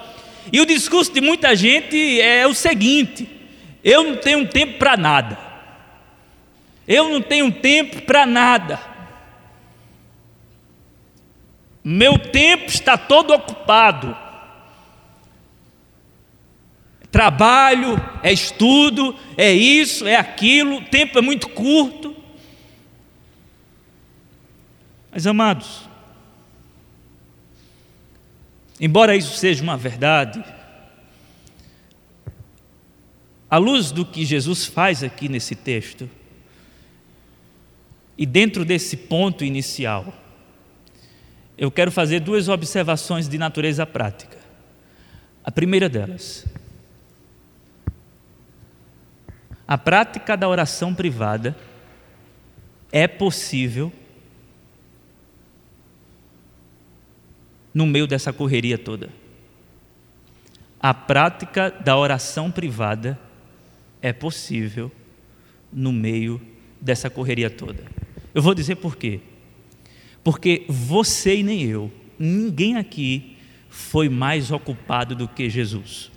E 0.53 0.61
o 0.61 0.65
discurso 0.65 1.11
de 1.11 1.19
muita 1.19 1.53
gente 1.53 2.21
é 2.21 2.47
o 2.47 2.53
seguinte: 2.53 3.42
eu 3.83 4.03
não 4.03 4.15
tenho 4.15 4.47
tempo 4.47 4.77
para 4.77 4.95
nada. 4.95 5.37
Eu 6.87 7.09
não 7.09 7.21
tenho 7.21 7.51
tempo 7.51 8.01
para 8.03 8.25
nada. 8.25 8.79
Meu 11.83 12.17
tempo 12.17 12.67
está 12.67 12.97
todo 12.97 13.33
ocupado. 13.33 14.17
Trabalho, 17.11 17.95
é 18.23 18.31
estudo, 18.31 19.15
é 19.37 19.51
isso, 19.51 20.07
é 20.07 20.15
aquilo, 20.15 20.77
o 20.77 20.85
tempo 20.85 21.19
é 21.19 21.21
muito 21.21 21.49
curto. 21.49 22.15
Mas 25.11 25.27
amados, 25.27 25.87
embora 28.79 29.15
isso 29.15 29.37
seja 29.37 29.61
uma 29.61 29.77
verdade, 29.77 30.43
à 33.53 33.57
luz 33.57 33.91
do 33.91 34.03
que 34.03 34.25
Jesus 34.25 34.65
faz 34.65 35.03
aqui 35.03 35.29
nesse 35.29 35.53
texto, 35.53 36.09
e 38.17 38.25
dentro 38.25 38.65
desse 38.65 38.97
ponto 38.97 39.45
inicial, 39.45 40.11
eu 41.55 41.69
quero 41.69 41.91
fazer 41.91 42.19
duas 42.19 42.49
observações 42.49 43.29
de 43.29 43.37
natureza 43.37 43.85
prática. 43.85 44.39
A 45.43 45.51
primeira 45.51 45.87
delas, 45.87 46.47
a 49.67 49.77
prática 49.77 50.35
da 50.35 50.49
oração 50.49 50.95
privada 50.95 51.55
é 52.91 53.07
possível 53.07 53.93
no 57.71 57.85
meio 57.85 58.07
dessa 58.07 58.33
correria 58.33 58.79
toda. 58.79 59.09
A 60.79 60.91
prática 60.91 61.69
da 61.69 61.95
oração 61.95 62.49
privada 62.49 63.19
é 64.03 64.11
possível 64.11 64.91
no 65.71 65.93
meio 65.93 66.39
dessa 66.79 67.09
correria 67.09 67.49
toda. 67.49 67.85
Eu 68.35 68.41
vou 68.41 68.53
dizer 68.53 68.75
por 68.75 68.97
quê. 68.97 69.21
Porque 70.21 70.65
você 70.67 71.37
e 71.37 71.43
nem 71.43 71.63
eu, 71.63 71.89
ninguém 72.19 72.75
aqui 72.75 73.37
foi 73.69 74.09
mais 74.09 74.51
ocupado 74.51 75.15
do 75.15 75.27
que 75.27 75.49
Jesus. 75.49 76.11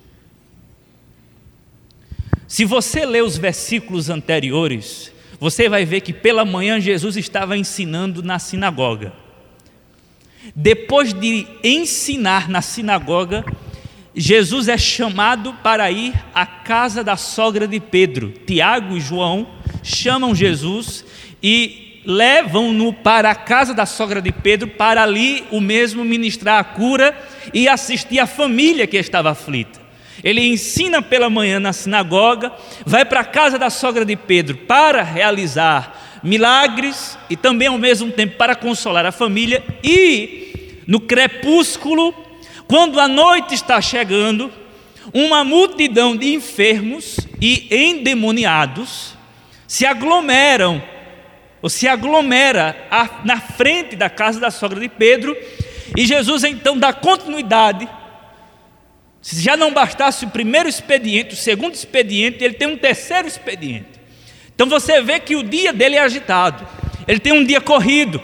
Se 2.49 2.65
você 2.65 3.07
ler 3.07 3.23
os 3.23 3.39
versículos 3.39 4.11
anteriores, 4.11 5.13
você 5.39 5.69
vai 5.69 5.85
ver 5.85 6.01
que 6.01 6.13
pela 6.13 6.45
manhã 6.45 6.81
Jesus 6.81 7.17
estava 7.17 7.57
ensinando 7.57 8.23
na 8.23 8.39
sinagoga. 8.39 9.13
Depois 10.55 11.13
de 11.13 11.47
ensinar 11.63 12.49
na 12.49 12.63
sinagoga, 12.63 13.45
Jesus 14.17 14.67
é 14.67 14.79
chamado 14.79 15.53
para 15.63 15.91
ir 15.91 16.15
à 16.35 16.47
casa 16.47 17.05
da 17.05 17.19
sogra 17.19 17.69
de 17.69 17.79
Pedro. 17.79 18.33
Tiago 18.47 18.97
e 18.97 19.01
João 19.01 19.47
chamam 19.83 20.35
Jesus 20.35 21.05
e 21.43 22.01
levam-no 22.07 22.95
para 22.95 23.31
a 23.31 23.35
casa 23.35 23.75
da 23.75 23.85
sogra 23.85 24.23
de 24.23 24.33
Pedro, 24.33 24.69
para 24.69 25.03
ali 25.03 25.45
o 25.51 25.61
mesmo 25.61 26.03
ministrar 26.03 26.59
a 26.59 26.65
cura 26.65 27.15
e 27.53 27.69
assistir 27.69 28.19
a 28.19 28.27
família 28.27 28.87
que 28.87 28.97
estava 28.97 29.31
aflita. 29.31 29.85
Ele 30.25 30.41
ensina 30.41 31.03
pela 31.03 31.29
manhã 31.29 31.61
na 31.61 31.75
sinagoga, 31.75 32.53
vai 32.87 33.05
para 33.05 33.21
a 33.21 33.25
casa 33.25 33.59
da 33.59 33.69
sogra 33.69 34.05
de 34.05 34.17
Pedro 34.17 34.57
para 34.57 35.03
realizar 35.03 36.21
milagres 36.23 37.19
e 37.29 37.37
também 37.37 37.69
ao 37.69 37.77
mesmo 37.77 38.11
tempo 38.11 38.37
para 38.37 38.57
consolar 38.57 39.05
a 39.05 39.13
família 39.13 39.63
e 39.85 40.83
no 40.87 41.01
crepúsculo, 41.01 42.15
quando 42.67 42.99
a 43.01 43.07
noite 43.07 43.55
está 43.55 43.81
chegando, 43.81 44.53
uma 45.13 45.45
multidão 45.45 46.17
de 46.17 46.35
enfermos 46.35 47.19
e 47.41 47.69
endemoniados 47.71 49.15
se 49.67 49.87
aglomeram 49.87 50.83
ou 51.63 51.69
se 51.69 51.89
aglomera 51.89 52.77
na 53.25 53.41
frente 53.41 53.97
da 53.97 54.11
casa 54.11 54.39
da 54.39 54.51
sogra 54.51 54.79
de 54.79 54.89
Pedro, 54.89 55.37
e 55.97 56.07
Jesus 56.07 56.45
então 56.45 56.79
dá 56.79 56.93
continuidade. 56.93 57.89
Se 59.21 59.43
já 59.43 59.57
não 59.57 59.73
bastasse 59.73 60.25
o 60.25 60.31
primeiro 60.31 60.69
expediente, 60.69 61.35
o 61.35 61.37
segundo 61.37 61.75
expediente, 61.75 62.45
ele 62.45 62.55
tem 62.55 62.69
um 62.69 62.77
terceiro 62.77 63.27
expediente. 63.27 63.89
Então 64.55 64.69
você 64.69 65.01
vê 65.01 65.19
que 65.19 65.35
o 65.35 65.43
dia 65.43 65.73
dele 65.73 65.97
é 65.97 66.01
agitado, 66.01 66.67
ele 67.09 67.19
tem 67.19 67.33
um 67.33 67.45
dia 67.45 67.61
corrido. 67.61 68.21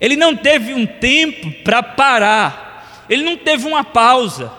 Ele 0.00 0.16
não 0.16 0.36
teve 0.36 0.74
um 0.74 0.86
tempo 0.86 1.50
para 1.64 1.82
parar, 1.82 2.65
ele 3.08 3.22
não 3.22 3.36
teve 3.36 3.66
uma 3.66 3.84
pausa. 3.84 4.52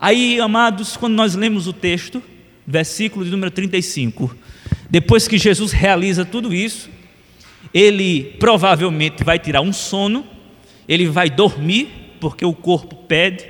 Aí, 0.00 0.40
amados, 0.40 0.96
quando 0.96 1.14
nós 1.14 1.34
lemos 1.34 1.66
o 1.66 1.72
texto, 1.72 2.22
versículo 2.66 3.24
de 3.24 3.30
número 3.30 3.50
35, 3.50 4.36
depois 4.90 5.26
que 5.26 5.38
Jesus 5.38 5.72
realiza 5.72 6.24
tudo 6.24 6.54
isso, 6.54 6.90
ele 7.72 8.36
provavelmente 8.38 9.24
vai 9.24 9.38
tirar 9.38 9.60
um 9.60 9.72
sono, 9.72 10.26
ele 10.88 11.06
vai 11.06 11.28
dormir, 11.28 11.88
porque 12.20 12.44
o 12.44 12.54
corpo 12.54 12.94
pede, 12.94 13.46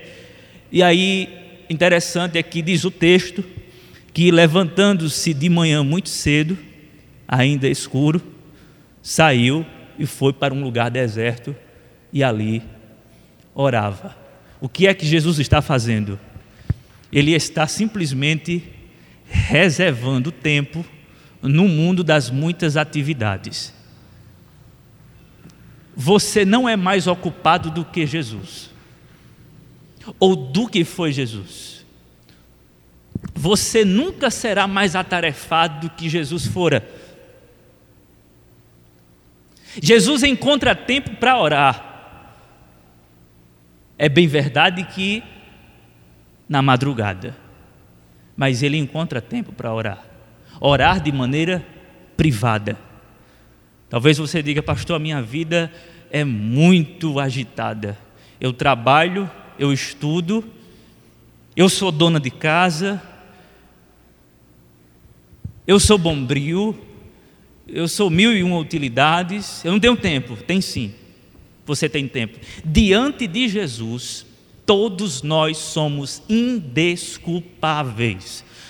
e 0.70 0.82
aí, 0.82 1.28
interessante 1.68 2.38
é 2.38 2.42
que 2.42 2.62
diz 2.62 2.84
o 2.84 2.90
texto, 2.90 3.44
que 4.12 4.30
levantando-se 4.30 5.34
de 5.34 5.48
manhã 5.48 5.84
muito 5.84 6.08
cedo, 6.08 6.56
ainda 7.28 7.68
escuro, 7.68 8.22
saiu 9.02 9.64
e 9.98 10.06
foi 10.06 10.32
para 10.32 10.54
um 10.54 10.62
lugar 10.62 10.90
deserto 10.90 11.54
e 12.12 12.24
ali 12.24 12.62
orava. 13.56 14.14
O 14.60 14.68
que 14.68 14.86
é 14.86 14.94
que 14.94 15.06
Jesus 15.06 15.38
está 15.38 15.62
fazendo? 15.62 16.20
Ele 17.10 17.32
está 17.32 17.66
simplesmente 17.66 18.62
reservando 19.28 20.30
tempo 20.30 20.84
no 21.42 21.66
mundo 21.66 22.04
das 22.04 22.30
muitas 22.30 22.76
atividades. 22.76 23.72
Você 25.96 26.44
não 26.44 26.68
é 26.68 26.76
mais 26.76 27.06
ocupado 27.06 27.70
do 27.70 27.84
que 27.84 28.06
Jesus, 28.06 28.70
ou 30.20 30.36
do 30.36 30.68
que 30.68 30.84
foi 30.84 31.10
Jesus. 31.10 31.86
Você 33.34 33.84
nunca 33.84 34.30
será 34.30 34.66
mais 34.66 34.94
atarefado 34.94 35.88
do 35.88 35.90
que 35.90 36.08
Jesus 36.08 36.46
fora. 36.46 36.86
Jesus 39.80 40.22
encontra 40.22 40.74
tempo 40.74 41.16
para 41.16 41.38
orar. 41.38 41.85
É 43.98 44.08
bem 44.08 44.26
verdade 44.26 44.84
que 44.84 45.22
na 46.48 46.60
madrugada, 46.62 47.36
mas 48.36 48.62
ele 48.62 48.76
encontra 48.76 49.20
tempo 49.20 49.52
para 49.52 49.72
orar. 49.72 50.04
Orar 50.60 51.00
de 51.00 51.10
maneira 51.10 51.66
privada. 52.16 52.76
Talvez 53.88 54.18
você 54.18 54.42
diga, 54.42 54.62
pastor, 54.62 54.96
a 54.96 54.98
minha 54.98 55.22
vida 55.22 55.72
é 56.10 56.24
muito 56.24 57.18
agitada. 57.18 57.96
Eu 58.40 58.52
trabalho, 58.52 59.30
eu 59.58 59.72
estudo, 59.72 60.44
eu 61.54 61.68
sou 61.68 61.90
dona 61.90 62.20
de 62.20 62.30
casa, 62.30 63.02
eu 65.66 65.80
sou 65.80 65.96
bombril, 65.96 66.78
eu 67.66 67.88
sou 67.88 68.10
mil 68.10 68.36
e 68.36 68.42
uma 68.42 68.58
utilidades, 68.58 69.64
eu 69.64 69.72
não 69.72 69.80
tenho 69.80 69.96
tempo. 69.96 70.36
Tem 70.36 70.60
sim, 70.60 70.94
você 71.66 71.88
tem 71.88 72.06
tempo. 72.06 72.38
Diante 72.64 73.26
de 73.26 73.48
Jesus, 73.48 74.24
todos 74.64 75.22
nós 75.22 75.58
somos 75.58 76.22
indesculpáveis 76.28 77.55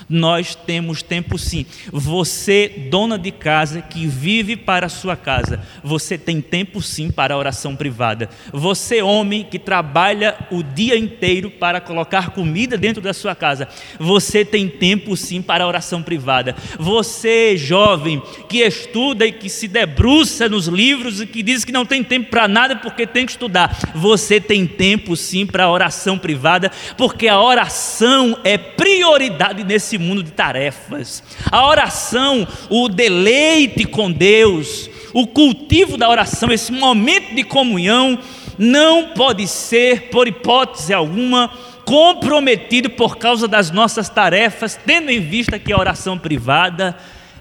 nós 0.08 0.54
temos 0.54 1.02
tempo 1.02 1.38
sim. 1.38 1.66
Você, 1.92 2.88
dona 2.90 3.18
de 3.18 3.30
casa 3.30 3.82
que 3.82 4.06
vive 4.06 4.56
para 4.56 4.86
a 4.86 4.90
sua 4.90 5.16
casa, 5.16 5.60
você 5.82 6.16
tem 6.16 6.40
tempo 6.40 6.80
sim 6.80 7.10
para 7.10 7.34
a 7.34 7.38
oração 7.38 7.74
privada. 7.74 8.28
Você, 8.52 9.02
homem 9.02 9.44
que 9.44 9.58
trabalha 9.58 10.36
o 10.50 10.62
dia 10.62 10.96
inteiro 10.96 11.50
para 11.50 11.80
colocar 11.80 12.30
comida 12.30 12.76
dentro 12.76 13.02
da 13.02 13.12
sua 13.12 13.34
casa, 13.34 13.68
você 13.98 14.44
tem 14.44 14.68
tempo 14.68 15.16
sim 15.16 15.42
para 15.42 15.64
a 15.64 15.66
oração 15.66 16.02
privada. 16.02 16.54
Você, 16.78 17.56
jovem 17.56 18.22
que 18.48 18.58
estuda 18.58 19.26
e 19.26 19.32
que 19.32 19.48
se 19.48 19.66
debruça 19.66 20.48
nos 20.48 20.66
livros 20.66 21.20
e 21.20 21.26
que 21.26 21.42
diz 21.42 21.64
que 21.64 21.72
não 21.72 21.84
tem 21.84 22.02
tempo 22.02 22.30
para 22.30 22.46
nada 22.46 22.76
porque 22.76 23.06
tem 23.06 23.26
que 23.26 23.32
estudar, 23.32 23.76
você 23.94 24.40
tem 24.40 24.66
tempo 24.66 25.16
sim 25.16 25.46
para 25.46 25.64
a 25.64 25.70
oração 25.70 26.18
privada, 26.18 26.70
porque 26.96 27.28
a 27.28 27.40
oração 27.40 28.38
é 28.44 28.56
prioridade 28.86 29.64
nesse 29.64 29.86
esse 29.86 29.98
mundo 29.98 30.22
de 30.22 30.30
tarefas. 30.30 31.22
A 31.50 31.66
oração, 31.66 32.46
o 32.70 32.88
deleite 32.88 33.84
com 33.84 34.10
Deus, 34.10 34.88
o 35.12 35.26
cultivo 35.26 35.96
da 35.96 36.08
oração, 36.08 36.52
esse 36.52 36.72
momento 36.72 37.34
de 37.34 37.42
comunhão, 37.42 38.18
não 38.56 39.08
pode 39.08 39.46
ser, 39.48 40.08
por 40.08 40.28
hipótese 40.28 40.94
alguma, 40.94 41.50
comprometido 41.84 42.90
por 42.90 43.16
causa 43.16 43.46
das 43.48 43.70
nossas 43.70 44.08
tarefas, 44.08 44.78
tendo 44.86 45.10
em 45.10 45.20
vista 45.20 45.58
que 45.58 45.72
a 45.72 45.78
oração 45.78 46.16
privada 46.16 46.96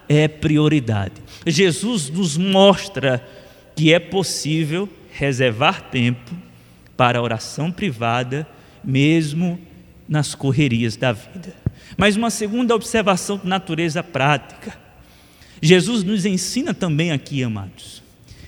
é 0.09 0.27
prioridade. 0.27 1.13
Jesus 1.45 2.09
nos 2.09 2.37
mostra 2.37 3.25
que 3.75 3.93
é 3.93 3.99
possível 3.99 4.89
reservar 5.11 5.89
tempo 5.89 6.31
para 6.97 7.19
a 7.19 7.21
oração 7.21 7.71
privada, 7.71 8.47
mesmo 8.83 9.59
nas 10.07 10.35
correrias 10.35 10.95
da 10.95 11.11
vida. 11.11 11.53
Mas 11.97 12.15
uma 12.15 12.29
segunda 12.29 12.75
observação 12.75 13.37
de 13.37 13.47
natureza 13.47 14.03
prática. 14.03 14.77
Jesus 15.61 16.03
nos 16.03 16.25
ensina 16.25 16.73
também 16.73 17.11
aqui, 17.11 17.43
amados, 17.43 18.03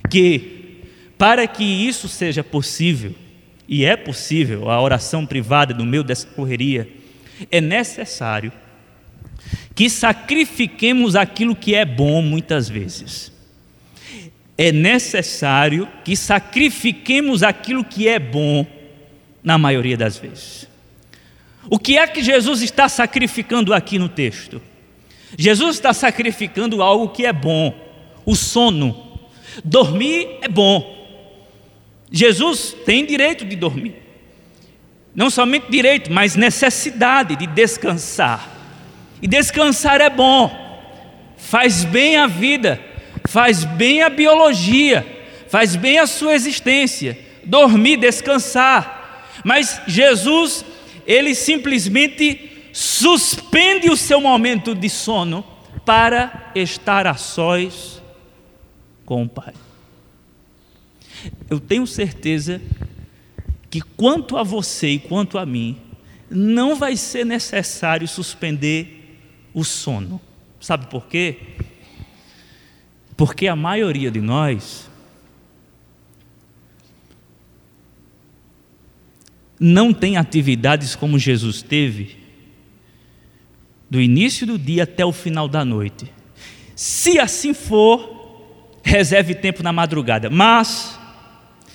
que 0.09 0.81
para 1.17 1.47
que 1.47 1.63
isso 1.63 2.07
seja 2.07 2.43
possível, 2.43 3.15
e 3.67 3.83
é 3.83 3.95
possível 3.95 4.69
a 4.69 4.81
oração 4.81 5.25
privada 5.25 5.73
no 5.73 5.85
meio 5.85 6.03
dessa 6.03 6.27
correria, 6.27 6.87
é 7.51 7.59
necessário 7.59 8.51
que 9.73 9.89
sacrifiquemos 9.89 11.15
aquilo 11.15 11.55
que 11.55 11.75
é 11.75 11.85
bom 11.85 12.21
muitas 12.21 12.69
vezes. 12.69 13.31
É 14.57 14.71
necessário 14.71 15.87
que 16.03 16.15
sacrifiquemos 16.15 17.43
aquilo 17.43 17.83
que 17.83 18.07
é 18.07 18.17
bom 18.17 18.65
na 19.43 19.57
maioria 19.57 19.95
das 19.95 20.17
vezes. 20.17 20.67
O 21.69 21.77
que 21.77 21.97
é 21.97 22.07
que 22.07 22.23
Jesus 22.23 22.61
está 22.61 22.87
sacrificando 22.87 23.73
aqui 23.73 23.99
no 23.99 24.07
texto? 24.07 24.61
Jesus 25.37 25.75
está 25.75 25.93
sacrificando 25.93 26.81
algo 26.81 27.09
que 27.09 27.25
é 27.25 27.33
bom, 27.33 27.73
o 28.25 28.35
sono. 28.35 29.19
Dormir 29.63 30.37
é 30.41 30.47
bom. 30.47 30.95
Jesus 32.11 32.75
tem 32.85 33.05
direito 33.05 33.43
de 33.43 33.55
dormir. 33.55 33.95
Não 35.13 35.29
somente 35.29 35.69
direito, 35.69 36.11
mas 36.11 36.35
necessidade 36.35 37.35
de 37.35 37.47
descansar. 37.47 38.55
E 39.21 39.27
descansar 39.27 39.99
é 39.99 40.09
bom, 40.09 40.51
faz 41.37 41.83
bem 41.83 42.17
a 42.17 42.27
vida, 42.27 42.79
faz 43.27 43.63
bem 43.63 44.03
a 44.03 44.09
biologia, 44.09 45.05
faz 45.49 45.75
bem 45.75 45.97
a 45.97 46.05
sua 46.05 46.35
existência. 46.35 47.17
Dormir, 47.43 47.97
descansar. 47.97 49.25
Mas 49.43 49.81
Jesus 49.87 50.63
ele 51.07 51.33
simplesmente 51.33 52.69
suspende 52.73 53.89
o 53.89 53.95
seu 53.95 54.19
momento 54.19 54.75
de 54.75 54.89
sono 54.89 55.43
para 55.85 56.51
estar 56.53 57.07
a 57.07 57.15
sós 57.15 58.01
com 59.05 59.23
o 59.23 59.29
Pai. 59.29 59.53
Eu 61.49 61.61
tenho 61.61 61.87
certeza 61.87 62.61
que 63.69 63.79
quanto 63.79 64.35
a 64.37 64.43
você 64.43 64.89
e 64.89 64.99
quanto 64.99 65.37
a 65.37 65.45
mim, 65.45 65.77
não 66.29 66.75
vai 66.75 66.97
ser 66.97 67.25
necessário 67.25 68.07
suspender 68.07 69.17
o 69.53 69.63
sono. 69.63 70.19
Sabe 70.59 70.87
por 70.87 71.07
quê? 71.07 71.37
Porque 73.15 73.47
a 73.47 73.55
maioria 73.55 74.11
de 74.11 74.19
nós 74.19 74.86
não 79.59 79.93
tem 79.93 80.17
atividades 80.17 80.95
como 80.95 81.17
Jesus 81.17 81.61
teve, 81.61 82.17
do 83.89 84.01
início 84.01 84.45
do 84.45 84.57
dia 84.57 84.83
até 84.83 85.05
o 85.05 85.11
final 85.11 85.47
da 85.47 85.63
noite. 85.63 86.11
Se 86.75 87.19
assim 87.19 87.53
for, 87.53 88.17
reserve 88.83 89.33
tempo 89.35 89.63
na 89.63 89.73
madrugada. 89.73 90.29
Mas 90.29 90.99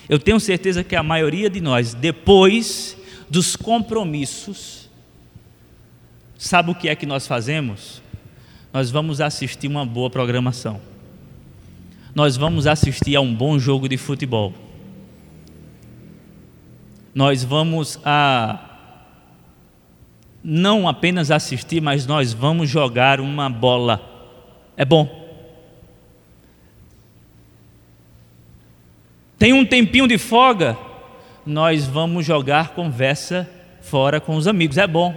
eu 0.08 0.18
tenho 0.18 0.38
certeza 0.38 0.84
que 0.84 0.94
a 0.94 1.02
maioria 1.02 1.48
de 1.48 1.60
nós, 1.60 1.94
depois 1.94 2.96
dos 3.28 3.56
compromissos, 3.56 4.88
sabe 6.36 6.70
o 6.70 6.74
que 6.74 6.88
é 6.88 6.94
que 6.94 7.06
nós 7.06 7.26
fazemos? 7.26 8.02
Nós 8.72 8.90
vamos 8.90 9.20
assistir 9.20 9.68
uma 9.68 9.84
boa 9.84 10.10
programação. 10.10 10.80
Nós 12.14 12.36
vamos 12.36 12.66
assistir 12.66 13.16
a 13.16 13.20
um 13.20 13.34
bom 13.34 13.58
jogo 13.58 13.88
de 13.88 13.96
futebol 13.96 14.52
nós 17.14 17.44
vamos 17.44 17.98
a 18.04 18.68
não 20.42 20.88
apenas 20.88 21.30
assistir, 21.30 21.80
mas 21.80 22.06
nós 22.06 22.32
vamos 22.32 22.68
jogar 22.68 23.20
uma 23.20 23.48
bola. 23.48 24.00
É 24.76 24.84
bom. 24.84 25.20
Tem 29.38 29.52
um 29.52 29.64
tempinho 29.64 30.06
de 30.06 30.18
folga, 30.18 30.76
nós 31.44 31.86
vamos 31.86 32.24
jogar 32.24 32.70
conversa 32.70 33.48
fora 33.80 34.20
com 34.20 34.36
os 34.36 34.46
amigos. 34.46 34.78
É 34.78 34.86
bom. 34.86 35.14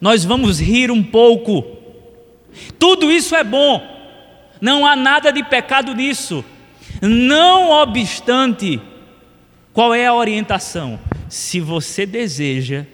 Nós 0.00 0.24
vamos 0.24 0.60
rir 0.60 0.90
um 0.90 1.02
pouco. 1.02 1.64
Tudo 2.78 3.10
isso 3.10 3.34
é 3.34 3.42
bom. 3.42 3.82
Não 4.60 4.86
há 4.86 4.94
nada 4.94 5.32
de 5.32 5.42
pecado 5.42 5.94
nisso. 5.94 6.44
Não 7.00 7.70
obstante, 7.70 8.80
qual 9.74 9.92
é 9.92 10.06
a 10.06 10.14
orientação? 10.14 11.00
Se 11.28 11.58
você 11.58 12.06
deseja 12.06 12.86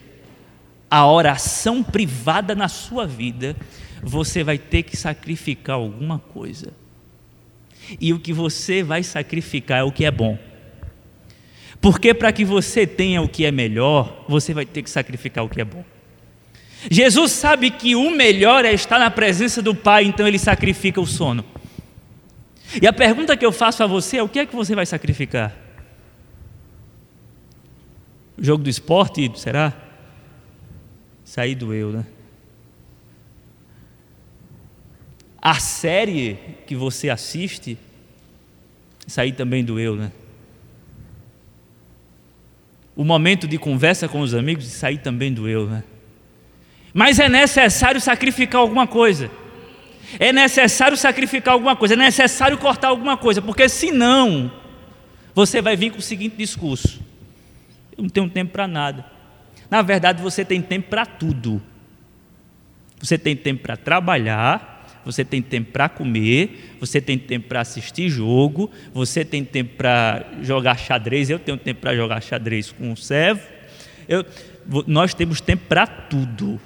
a 0.91 1.07
oração 1.07 1.83
privada 1.83 2.55
na 2.55 2.69
sua 2.69 3.07
vida, 3.07 3.55
você 4.03 4.43
vai 4.43 4.57
ter 4.57 4.83
que 4.83 4.97
sacrificar 4.97 5.77
alguma 5.77 6.19
coisa. 6.19 6.73
E 8.01 8.15
o 8.15 8.19
que 8.19 8.33
você 8.33 8.83
vai 8.83 9.03
sacrificar 9.03 9.81
é 9.81 9.83
o 9.83 9.93
que 9.93 10.07
é 10.07 10.11
bom. 10.11 10.39
Porque 11.83 12.15
para 12.15 12.33
que 12.33 12.47
você 12.47 12.87
tenha 12.87 13.21
o 13.21 13.29
que 13.29 13.45
é 13.45 13.53
melhor, 13.53 14.25
você 14.27 14.55
vai 14.55 14.65
ter 14.65 14.83
que 14.83 14.89
sacrificar 14.89 15.45
o 15.45 15.51
que 15.51 15.61
é 15.61 15.65
bom. 15.65 15.85
Jesus 16.91 17.33
sabe 17.33 17.71
que 17.71 17.95
o 17.95 18.11
melhor 18.11 18.65
é 18.65 18.73
estar 18.73 18.99
na 18.99 19.11
presença 19.11 19.61
do 19.61 19.75
Pai, 19.75 20.05
então 20.05 20.27
ele 20.27 20.39
sacrifica 20.39 20.99
o 20.99 21.07
sono. 21.07 21.45
E 22.81 22.87
a 22.87 22.93
pergunta 22.93 23.37
que 23.37 23.45
eu 23.45 23.53
faço 23.53 23.83
a 23.83 23.87
você 23.87 24.17
é: 24.17 24.23
o 24.23 24.29
que 24.29 24.39
é 24.39 24.47
que 24.47 24.57
você 24.57 24.75
vai 24.75 24.87
sacrificar? 24.87 25.70
O 28.41 28.45
jogo 28.45 28.65
do 28.65 28.71
esporte, 28.71 29.31
será? 29.39 29.75
Sair 31.23 31.55
do 31.55 31.75
eu, 31.75 31.93
né? 31.93 32.07
A 35.43 35.61
série 35.61 36.39
que 36.67 36.75
você 36.75 37.11
assiste, 37.11 37.77
sair 39.07 39.33
também 39.33 39.63
do 39.63 39.79
eu, 39.79 39.95
né? 39.95 40.11
O 42.97 43.05
momento 43.05 43.47
de 43.47 43.59
conversa 43.59 44.09
com 44.09 44.21
os 44.21 44.33
amigos, 44.33 44.65
sair 44.65 44.99
também 44.99 45.33
do 45.33 45.47
eu, 45.47 45.69
né? 45.69 45.85
Mas 46.95 47.19
é 47.19 47.29
necessário 47.29 48.01
sacrificar 48.01 48.63
alguma 48.63 48.87
coisa. 48.87 49.31
É 50.19 50.33
necessário 50.33 50.97
sacrificar 50.97 51.53
alguma 51.53 51.77
coisa, 51.77 51.93
é 51.93 51.97
necessário 51.97 52.57
cortar 52.57 52.89
alguma 52.89 53.19
coisa, 53.19 53.43
porque 53.43 53.69
senão 53.69 54.51
você 55.35 55.61
vai 55.61 55.77
vir 55.77 55.93
com 55.93 55.99
o 55.99 56.03
seguinte 56.03 56.37
discurso: 56.37 57.10
não 58.01 58.09
tenho 58.09 58.29
tempo 58.29 58.53
para 58.53 58.67
nada. 58.67 59.05
Na 59.71 59.83
verdade, 59.83 60.23
você 60.23 60.45
tem 60.45 60.61
tempo 60.61 60.89
para 60.89 61.07
tudo. 61.07 61.63
Você 63.01 63.17
tem 63.17 63.35
tempo 63.35 63.63
para 63.63 63.77
trabalhar, 63.77 65.01
você 65.05 65.25
tem 65.25 65.41
tempo 65.41 65.73
para 65.73 65.89
comer, 65.89 66.77
você 66.79 67.01
tem 67.01 67.19
tempo 67.19 67.49
para 67.49 67.61
assistir 67.61 68.11
jogo, 68.11 68.71
você 68.93 69.25
tem 69.25 69.45
tempo 69.45 69.77
para 69.77 70.25
jogar 70.43 70.79
xadrez. 70.79 71.31
Eu 71.31 71.39
tenho 71.39 71.57
tempo 71.57 71.81
para 71.81 71.95
jogar 71.95 72.21
xadrez 72.21 72.73
com 72.73 72.93
o 72.93 72.97
servo. 72.97 73.47
Eu, 74.09 74.25
nós 74.87 75.15
temos 75.15 75.41
tempo 75.41 75.65
para 75.69 75.87
tudo 75.87 76.61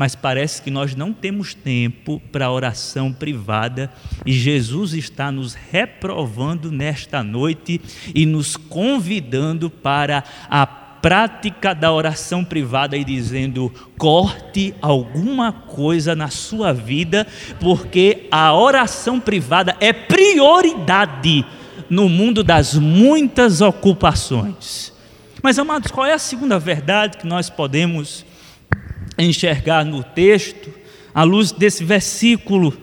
mas 0.00 0.14
parece 0.14 0.62
que 0.62 0.70
nós 0.70 0.94
não 0.94 1.12
temos 1.12 1.52
tempo 1.52 2.22
para 2.32 2.50
oração 2.50 3.12
privada 3.12 3.92
e 4.24 4.32
Jesus 4.32 4.94
está 4.94 5.30
nos 5.30 5.52
reprovando 5.52 6.72
nesta 6.72 7.22
noite 7.22 7.78
e 8.14 8.24
nos 8.24 8.56
convidando 8.56 9.68
para 9.68 10.24
a 10.48 10.64
prática 10.66 11.74
da 11.74 11.92
oração 11.92 12.42
privada 12.42 12.96
e 12.96 13.04
dizendo: 13.04 13.70
corte 13.98 14.74
alguma 14.80 15.52
coisa 15.52 16.16
na 16.16 16.30
sua 16.30 16.72
vida, 16.72 17.26
porque 17.60 18.26
a 18.30 18.54
oração 18.54 19.20
privada 19.20 19.76
é 19.80 19.92
prioridade 19.92 21.44
no 21.90 22.08
mundo 22.08 22.42
das 22.42 22.72
muitas 22.72 23.60
ocupações. 23.60 24.94
Mas, 25.42 25.58
amados, 25.58 25.90
qual 25.90 26.06
é 26.06 26.14
a 26.14 26.18
segunda 26.18 26.58
verdade 26.58 27.18
que 27.18 27.26
nós 27.26 27.50
podemos 27.50 28.24
enxergar 29.22 29.84
no 29.84 30.02
texto, 30.02 30.72
à 31.14 31.22
luz 31.22 31.52
desse 31.52 31.84
versículo, 31.84 32.76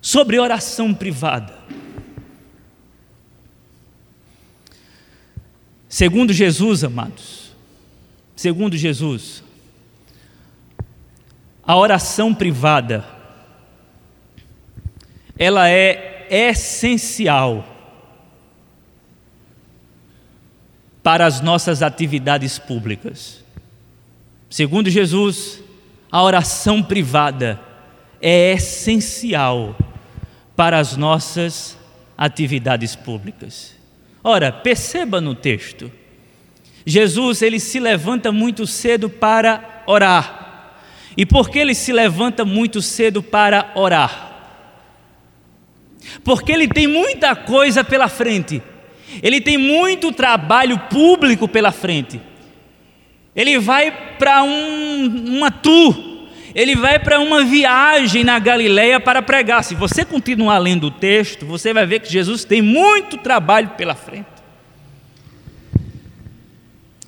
sobre 0.00 0.38
oração 0.38 0.94
privada. 0.94 1.54
Segundo 5.88 6.32
Jesus, 6.32 6.84
amados, 6.84 7.52
segundo 8.36 8.76
Jesus, 8.76 9.42
a 11.62 11.76
oração 11.76 12.34
privada, 12.34 13.04
ela 15.38 15.68
é 15.68 16.26
essencial 16.30 17.66
para 21.02 21.24
as 21.24 21.40
nossas 21.40 21.82
atividades 21.82 22.58
públicas. 22.58 23.45
Segundo 24.48 24.88
Jesus, 24.88 25.62
a 26.10 26.22
oração 26.22 26.82
privada 26.82 27.60
é 28.20 28.52
essencial 28.52 29.76
para 30.54 30.78
as 30.78 30.96
nossas 30.96 31.76
atividades 32.16 32.96
públicas. 32.96 33.76
Ora, 34.22 34.50
perceba 34.50 35.20
no 35.20 35.34
texto. 35.34 35.90
Jesus, 36.84 37.42
ele 37.42 37.58
se 37.58 37.80
levanta 37.80 38.30
muito 38.30 38.66
cedo 38.66 39.10
para 39.10 39.82
orar. 39.86 40.74
E 41.16 41.26
por 41.26 41.50
que 41.50 41.58
ele 41.58 41.74
se 41.74 41.92
levanta 41.92 42.44
muito 42.44 42.80
cedo 42.80 43.22
para 43.22 43.72
orar? 43.74 44.26
Porque 46.22 46.52
ele 46.52 46.68
tem 46.68 46.86
muita 46.86 47.34
coisa 47.34 47.82
pela 47.82 48.08
frente. 48.08 48.62
Ele 49.22 49.40
tem 49.40 49.56
muito 49.56 50.12
trabalho 50.12 50.78
público 50.90 51.48
pela 51.48 51.72
frente. 51.72 52.20
Ele 53.36 53.58
vai 53.58 53.92
para 54.18 54.42
um, 54.42 55.36
uma 55.36 55.50
tour, 55.50 55.94
ele 56.54 56.74
vai 56.74 56.98
para 56.98 57.20
uma 57.20 57.44
viagem 57.44 58.24
na 58.24 58.38
Galileia 58.38 58.98
para 58.98 59.20
pregar. 59.20 59.62
Se 59.62 59.74
você 59.74 60.06
continuar 60.06 60.56
lendo 60.56 60.86
o 60.86 60.90
texto, 60.90 61.44
você 61.44 61.74
vai 61.74 61.84
ver 61.84 62.00
que 62.00 62.10
Jesus 62.10 62.46
tem 62.46 62.62
muito 62.62 63.18
trabalho 63.18 63.68
pela 63.76 63.94
frente. 63.94 64.36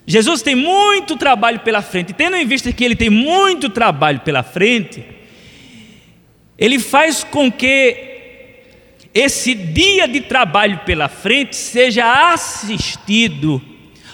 Jesus 0.07 0.43
tem 0.43 0.55
muito 0.55 1.17
trabalho 1.17 1.61
pela 1.61 1.83
frente, 1.83 2.13
tendo 2.13 2.37
em 2.37 2.47
vista 2.47 2.73
que 2.73 2.85
ele 2.85 2.97
tem 2.97 3.11
muito 3.11 3.69
trabalho 3.69 4.21
pela 4.21 4.43
frente, 4.43 5.05
ele 6.59 6.79
faz 6.79 7.23
com 7.23 7.53
que 7.53 8.09
esse 9.13 9.55
dia 9.55 10.09
de 10.09 10.23
trabalho 10.23 10.81
pela 10.87 11.09
frente 11.09 11.57
seja 11.57 12.33
assistido 12.33 13.63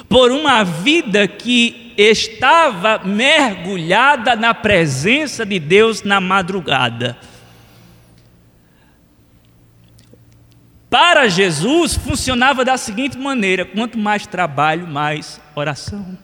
por 0.08 0.32
uma 0.32 0.64
vida 0.64 1.28
que 1.28 1.83
estava 1.96 2.98
mergulhada 3.04 4.36
na 4.36 4.54
presença 4.54 5.44
de 5.44 5.58
Deus 5.58 6.02
na 6.02 6.20
madrugada. 6.20 7.16
Para 10.90 11.26
Jesus 11.26 11.94
funcionava 11.94 12.64
da 12.64 12.76
seguinte 12.76 13.18
maneira: 13.18 13.64
quanto 13.64 13.98
mais 13.98 14.26
trabalho, 14.26 14.86
mais 14.86 15.40
oração. 15.54 16.16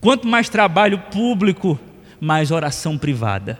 Quanto 0.00 0.26
mais 0.26 0.48
trabalho 0.48 0.98
público, 0.98 1.80
mais 2.20 2.50
oração 2.50 2.98
privada. 2.98 3.58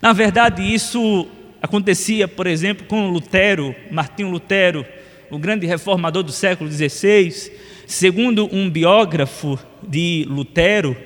Na 0.00 0.12
verdade, 0.12 0.62
isso 0.62 1.28
acontecia, 1.62 2.26
por 2.26 2.46
exemplo, 2.46 2.86
com 2.86 3.08
Lutero, 3.08 3.74
Martinho 3.90 4.30
Lutero, 4.30 4.84
o 5.30 5.38
grande 5.38 5.66
reformador 5.66 6.22
do 6.22 6.32
século 6.32 6.70
XVI, 6.70 7.52
Segundo 7.86 8.48
um 8.54 8.70
biógrafo 8.70 9.58
de 9.82 10.26
Lutero, 10.28 10.96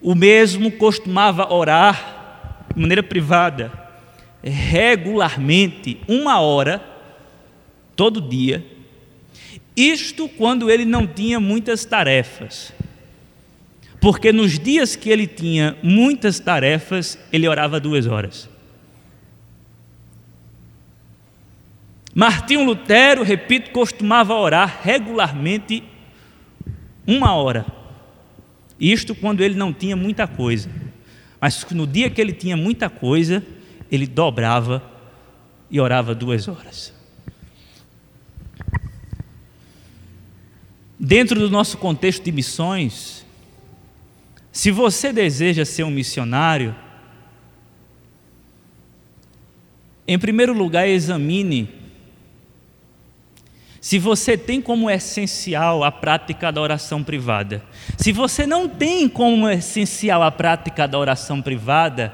o 0.00 0.14
mesmo 0.14 0.70
costumava 0.70 1.52
orar 1.52 2.66
de 2.74 2.80
maneira 2.80 3.02
privada, 3.02 3.72
regularmente, 4.42 5.98
uma 6.06 6.40
hora, 6.40 6.82
todo 7.96 8.20
dia, 8.20 8.64
isto 9.76 10.28
quando 10.28 10.70
ele 10.70 10.84
não 10.84 11.06
tinha 11.06 11.40
muitas 11.40 11.84
tarefas. 11.84 12.72
Porque 14.00 14.32
nos 14.32 14.58
dias 14.58 14.94
que 14.94 15.10
ele 15.10 15.26
tinha 15.26 15.76
muitas 15.82 16.38
tarefas, 16.38 17.18
ele 17.32 17.48
orava 17.48 17.80
duas 17.80 18.06
horas. 18.06 18.48
Martinho 22.18 22.64
Lutero, 22.64 23.22
repito, 23.22 23.70
costumava 23.72 24.32
orar 24.32 24.80
regularmente 24.82 25.82
uma 27.06 27.34
hora. 27.34 27.66
Isto 28.80 29.14
quando 29.14 29.42
ele 29.42 29.54
não 29.54 29.70
tinha 29.70 29.94
muita 29.94 30.26
coisa. 30.26 30.70
Mas 31.38 31.62
no 31.72 31.86
dia 31.86 32.08
que 32.08 32.18
ele 32.18 32.32
tinha 32.32 32.56
muita 32.56 32.88
coisa, 32.88 33.44
ele 33.92 34.06
dobrava 34.06 34.82
e 35.70 35.78
orava 35.78 36.14
duas 36.14 36.48
horas. 36.48 36.90
Dentro 40.98 41.38
do 41.38 41.50
nosso 41.50 41.76
contexto 41.76 42.24
de 42.24 42.32
missões, 42.32 43.26
se 44.50 44.70
você 44.70 45.12
deseja 45.12 45.66
ser 45.66 45.84
um 45.84 45.90
missionário, 45.90 46.74
em 50.08 50.18
primeiro 50.18 50.54
lugar, 50.54 50.88
examine 50.88 51.84
se 53.86 54.00
você 54.00 54.36
tem 54.36 54.60
como 54.60 54.90
essencial 54.90 55.84
a 55.84 55.92
prática 55.92 56.50
da 56.50 56.60
oração 56.60 57.04
privada, 57.04 57.62
se 57.96 58.10
você 58.10 58.44
não 58.44 58.68
tem 58.68 59.08
como 59.08 59.48
essencial 59.48 60.24
a 60.24 60.30
prática 60.32 60.88
da 60.88 60.98
oração 60.98 61.40
privada, 61.40 62.12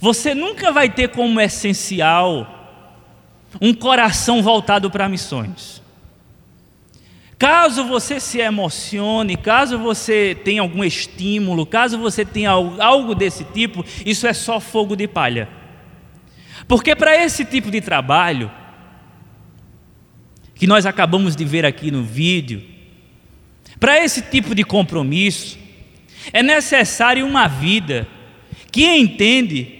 você 0.00 0.34
nunca 0.34 0.72
vai 0.72 0.88
ter 0.88 1.08
como 1.08 1.38
essencial 1.42 2.80
um 3.60 3.74
coração 3.74 4.42
voltado 4.42 4.90
para 4.90 5.10
missões. 5.10 5.82
Caso 7.36 7.84
você 7.84 8.18
se 8.18 8.38
emocione, 8.38 9.36
caso 9.36 9.78
você 9.78 10.34
tenha 10.42 10.62
algum 10.62 10.82
estímulo, 10.82 11.66
caso 11.66 11.98
você 11.98 12.24
tenha 12.24 12.52
algo 12.52 13.14
desse 13.14 13.44
tipo, 13.44 13.84
isso 14.06 14.26
é 14.26 14.32
só 14.32 14.58
fogo 14.58 14.96
de 14.96 15.06
palha. 15.06 15.50
Porque 16.66 16.96
para 16.96 17.14
esse 17.14 17.44
tipo 17.44 17.70
de 17.70 17.82
trabalho, 17.82 18.50
que 20.58 20.66
nós 20.66 20.84
acabamos 20.84 21.36
de 21.36 21.44
ver 21.44 21.64
aqui 21.64 21.90
no 21.90 22.02
vídeo, 22.02 22.62
para 23.78 24.02
esse 24.02 24.20
tipo 24.22 24.54
de 24.54 24.64
compromisso, 24.64 25.56
é 26.32 26.42
necessário 26.42 27.24
uma 27.24 27.46
vida 27.46 28.08
que 28.72 28.84
entende 28.84 29.76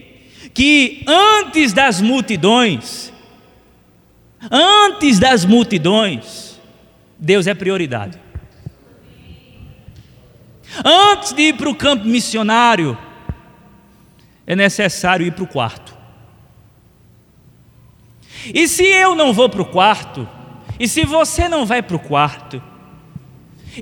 que 0.55 1.03
antes 1.07 1.73
das 1.73 2.01
multidões, 2.01 3.13
antes 4.51 5.19
das 5.19 5.45
multidões, 5.45 6.61
Deus 7.19 7.49
é 7.49 7.55
prioridade. 7.55 8.19
Antes 10.85 11.33
de 11.33 11.43
ir 11.43 11.57
para 11.57 11.69
o 11.69 11.75
campo 11.75 12.05
missionário, 12.05 12.97
é 14.47 14.55
necessário 14.55 15.27
ir 15.27 15.33
para 15.33 15.45
o 15.45 15.49
quarto. 15.49 15.97
E 18.55 18.69
se 18.69 18.85
eu 18.85 19.17
não 19.17 19.33
vou 19.33 19.49
para 19.49 19.63
o 19.63 19.67
quarto, 19.67 20.29
e 20.79 20.87
se 20.87 21.05
você 21.05 21.49
não 21.49 21.67
vai 21.67 21.83
para 21.83 21.97
o 21.97 22.01
quarto, 22.01 22.63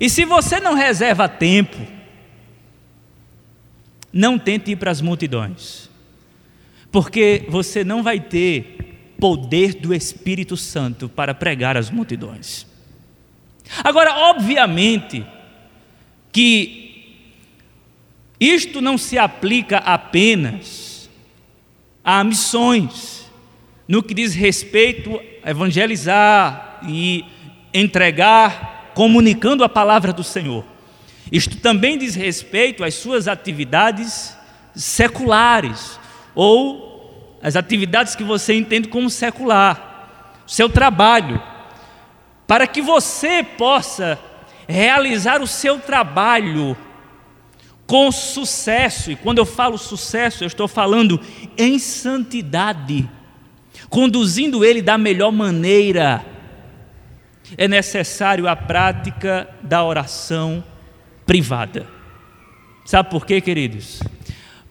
e 0.00 0.08
se 0.08 0.24
você 0.24 0.60
não 0.60 0.74
reserva 0.74 1.28
tempo, 1.28 1.76
não 4.12 4.38
tente 4.38 4.70
ir 4.70 4.76
para 4.76 4.90
as 4.90 5.00
multidões, 5.00 5.90
porque 6.90 7.44
você 7.48 7.84
não 7.84 8.02
vai 8.02 8.18
ter 8.18 9.14
poder 9.18 9.74
do 9.74 9.94
Espírito 9.94 10.56
Santo 10.56 11.08
para 11.08 11.34
pregar 11.34 11.76
às 11.76 11.90
multidões. 11.90 12.66
Agora, 13.82 14.14
obviamente, 14.30 15.26
que 16.32 16.86
isto 18.38 18.80
não 18.80 18.98
se 18.98 19.18
aplica 19.18 19.78
apenas 19.78 21.10
a 22.04 22.22
missões, 22.22 23.30
no 23.88 24.02
que 24.02 24.14
diz 24.14 24.34
respeito 24.34 25.20
a 25.42 25.50
evangelizar 25.50 26.65
e 26.82 27.24
entregar, 27.72 28.92
comunicando 28.94 29.62
a 29.62 29.68
palavra 29.68 30.12
do 30.12 30.24
Senhor. 30.24 30.64
Isto 31.30 31.56
também 31.58 31.98
diz 31.98 32.14
respeito 32.14 32.84
às 32.84 32.94
suas 32.94 33.28
atividades 33.28 34.36
seculares, 34.74 35.98
ou 36.34 37.38
as 37.42 37.56
atividades 37.56 38.14
que 38.14 38.24
você 38.24 38.54
entende 38.54 38.88
como 38.88 39.10
secular, 39.10 40.42
seu 40.46 40.68
trabalho, 40.68 41.42
para 42.46 42.66
que 42.66 42.80
você 42.80 43.42
possa 43.42 44.18
realizar 44.68 45.42
o 45.42 45.46
seu 45.46 45.78
trabalho 45.78 46.76
com 47.86 48.10
sucesso, 48.10 49.12
e 49.12 49.16
quando 49.16 49.38
eu 49.38 49.46
falo 49.46 49.78
sucesso, 49.78 50.42
eu 50.42 50.48
estou 50.48 50.66
falando 50.66 51.20
em 51.56 51.78
santidade, 51.78 53.08
conduzindo 53.88 54.64
ele 54.64 54.82
da 54.82 54.98
melhor 54.98 55.30
maneira. 55.30 56.24
É 57.56 57.68
necessário 57.68 58.48
a 58.48 58.56
prática 58.56 59.48
da 59.62 59.84
oração 59.84 60.64
privada. 61.26 61.86
Sabe 62.84 63.10
por 63.10 63.26
quê, 63.26 63.40
queridos? 63.40 64.00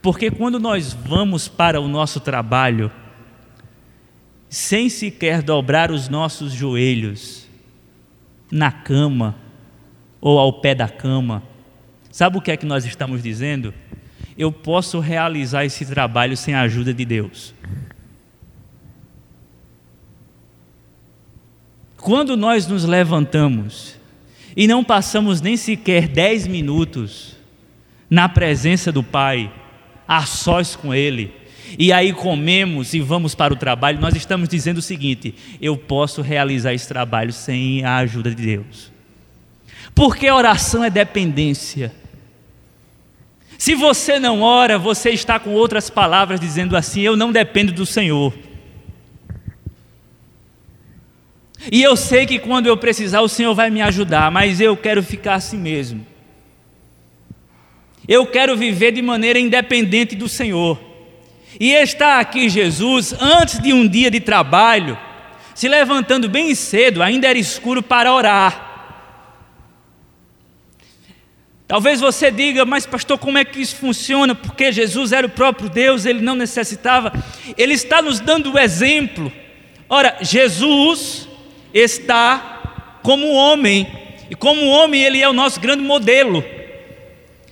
Porque 0.01 0.31
quando 0.31 0.59
nós 0.59 0.93
vamos 0.93 1.47
para 1.47 1.81
o 1.81 1.87
nosso 1.87 2.19
trabalho, 2.19 2.91
sem 4.49 4.89
sequer 4.89 5.41
dobrar 5.41 5.91
os 5.91 6.07
nossos 6.07 6.53
joelhos 6.53 7.47
na 8.51 8.71
cama 8.71 9.35
ou 10.21 10.39
ao 10.39 10.53
pé 10.61 10.73
da 10.73 10.87
cama, 10.87 11.43
sabe 12.11 12.37
o 12.37 12.41
que 12.41 12.51
é 12.51 12.57
que 12.57 12.65
nós 12.65 12.85
estamos 12.85 13.21
dizendo? 13.21 13.73
Eu 14.37 14.51
posso 14.51 14.99
realizar 14.99 15.65
esse 15.65 15.85
trabalho 15.85 16.37
sem 16.37 16.53
a 16.53 16.61
ajuda 16.61 16.93
de 16.93 17.03
Deus. 17.03 17.53
Quando 22.05 22.37
nós 22.37 22.67
nos 22.67 22.85
levantamos 22.85 23.95
e 24.55 24.67
não 24.67 24.83
passamos 24.83 25.41
nem 25.41 25.57
sequer 25.57 26.07
dez 26.07 26.45
minutos 26.45 27.35
na 28.07 28.29
presença 28.29 28.91
do 28.91 29.01
Pai, 29.01 29.51
a 30.07 30.23
sós 30.23 30.75
com 30.75 30.93
Ele, 30.93 31.33
e 31.79 31.91
aí 31.91 32.13
comemos 32.13 32.93
e 32.93 32.99
vamos 32.99 33.33
para 33.33 33.55
o 33.55 33.57
trabalho, 33.57 33.99
nós 33.99 34.13
estamos 34.13 34.47
dizendo 34.47 34.77
o 34.77 34.83
seguinte: 34.83 35.33
eu 35.59 35.75
posso 35.75 36.21
realizar 36.21 36.75
esse 36.75 36.87
trabalho 36.87 37.33
sem 37.33 37.83
a 37.83 37.97
ajuda 37.97 38.29
de 38.29 38.45
Deus. 38.45 38.91
Porque 39.95 40.29
oração 40.29 40.83
é 40.83 40.91
dependência. 40.91 41.91
Se 43.57 43.73
você 43.73 44.19
não 44.19 44.43
ora, 44.43 44.77
você 44.77 45.09
está 45.09 45.39
com 45.39 45.53
outras 45.53 45.89
palavras 45.89 46.39
dizendo 46.39 46.77
assim: 46.77 47.01
eu 47.01 47.15
não 47.15 47.31
dependo 47.31 47.71
do 47.71 47.83
Senhor. 47.83 48.44
E 51.71 51.81
eu 51.81 51.95
sei 51.95 52.25
que 52.25 52.39
quando 52.39 52.67
eu 52.67 52.77
precisar, 52.77 53.21
o 53.21 53.29
Senhor 53.29 53.53
vai 53.53 53.69
me 53.69 53.81
ajudar, 53.81 54.31
mas 54.31 54.61
eu 54.61 54.75
quero 54.77 55.01
ficar 55.01 55.35
assim 55.35 55.57
mesmo. 55.57 56.05
Eu 58.07 58.25
quero 58.27 58.55
viver 58.55 58.91
de 58.91 59.01
maneira 59.01 59.39
independente 59.39 60.15
do 60.15 60.29
Senhor. 60.29 60.79
E 61.59 61.71
está 61.71 62.19
aqui 62.19 62.49
Jesus, 62.49 63.13
antes 63.19 63.59
de 63.59 63.73
um 63.73 63.87
dia 63.87 64.11
de 64.11 64.19
trabalho, 64.19 64.97
se 65.55 65.67
levantando 65.67 66.29
bem 66.29 66.53
cedo, 66.53 67.01
ainda 67.01 67.27
era 67.27 67.39
escuro 67.39 67.81
para 67.81 68.13
orar. 68.13 68.65
Talvez 71.67 71.99
você 71.99 72.29
diga, 72.29 72.63
mas 72.63 72.85
pastor, 72.85 73.17
como 73.17 73.39
é 73.39 73.45
que 73.45 73.59
isso 73.59 73.77
funciona? 73.77 74.35
Porque 74.35 74.71
Jesus 74.71 75.11
era 75.11 75.25
o 75.25 75.29
próprio 75.29 75.67
Deus, 75.67 76.05
ele 76.05 76.21
não 76.21 76.35
necessitava. 76.35 77.11
Ele 77.57 77.73
está 77.73 78.03
nos 78.03 78.19
dando 78.19 78.53
o 78.53 78.59
exemplo. 78.59 79.31
Ora, 79.89 80.17
Jesus 80.21 81.24
está 81.75 82.99
como 83.03 83.33
homem, 83.33 83.85
e 84.29 84.35
como 84.35 84.65
homem 84.67 85.03
ele 85.03 85.21
é 85.21 85.27
o 85.27 85.33
nosso 85.33 85.59
grande 85.59 85.83
modelo. 85.83 86.43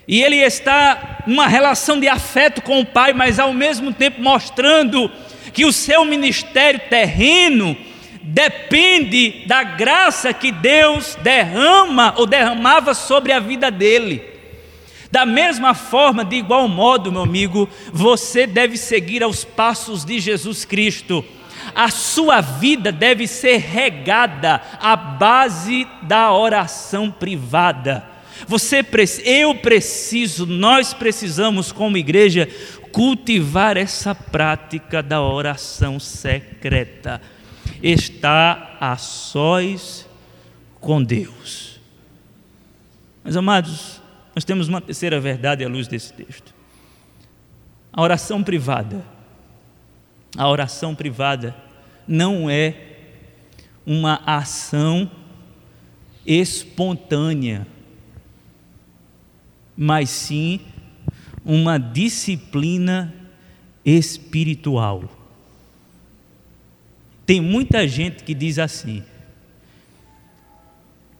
E 0.07 0.23
ele 0.23 0.37
está 0.37 1.23
numa 1.27 1.47
relação 1.47 1.99
de 1.99 2.07
afeto 2.07 2.61
com 2.61 2.79
o 2.79 2.85
Pai, 2.85 3.13
mas 3.13 3.37
ao 3.37 3.53
mesmo 3.53 3.93
tempo 3.93 4.21
mostrando 4.21 5.11
que 5.53 5.65
o 5.65 5.73
seu 5.73 6.05
ministério 6.05 6.79
terreno 6.89 7.75
depende 8.21 9.43
da 9.45 9.63
graça 9.63 10.33
que 10.33 10.51
Deus 10.51 11.15
derrama 11.21 12.13
ou 12.17 12.25
derramava 12.25 12.93
sobre 12.93 13.33
a 13.33 13.39
vida 13.39 13.69
dele. 13.69 14.23
Da 15.11 15.25
mesma 15.25 15.75
forma, 15.75 16.25
de 16.25 16.37
igual 16.37 16.67
modo, 16.67 17.11
meu 17.11 17.21
amigo, 17.21 17.69
você 17.91 18.47
deve 18.47 18.77
seguir 18.77 19.21
aos 19.21 19.43
passos 19.43 20.03
de 20.03 20.19
Jesus 20.19 20.65
Cristo 20.65 21.23
a 21.75 21.89
sua 21.89 22.41
vida 22.41 22.91
deve 22.91 23.27
ser 23.27 23.57
regada 23.57 24.61
à 24.79 24.95
base 24.95 25.87
da 26.03 26.33
oração 26.33 27.11
privada. 27.11 28.03
Você, 28.47 28.85
eu 29.23 29.55
preciso, 29.55 30.45
nós 30.45 30.93
precisamos, 30.93 31.71
como 31.71 31.97
igreja, 31.97 32.47
cultivar 32.91 33.77
essa 33.77 34.13
prática 34.13 35.01
da 35.01 35.21
oração 35.21 35.99
secreta. 35.99 37.21
Está 37.81 38.77
a 38.79 38.97
sós 38.97 40.07
com 40.79 41.01
Deus. 41.01 41.79
Mas, 43.23 43.37
amados, 43.37 44.01
nós 44.35 44.43
temos 44.43 44.67
uma 44.67 44.81
terceira 44.81 45.19
verdade 45.19 45.63
à 45.63 45.69
luz 45.69 45.87
desse 45.87 46.11
texto. 46.13 46.53
A 47.91 48.01
oração 48.01 48.43
privada 48.43 49.12
a 50.37 50.47
oração 50.47 50.95
privada 50.95 51.55
não 52.07 52.49
é 52.49 52.75
uma 53.85 54.21
ação 54.25 55.09
espontânea, 56.25 57.67
mas 59.75 60.09
sim 60.09 60.59
uma 61.45 61.77
disciplina 61.77 63.13
espiritual. 63.85 65.03
Tem 67.25 67.41
muita 67.41 67.87
gente 67.87 68.23
que 68.23 68.33
diz 68.33 68.59
assim: 68.59 69.03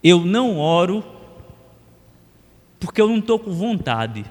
eu 0.03 0.25
não 0.25 0.57
oro 0.57 1.03
porque 2.79 3.01
eu 3.01 3.07
não 3.07 3.19
estou 3.19 3.39
com 3.39 3.51
vontade. 3.51 4.25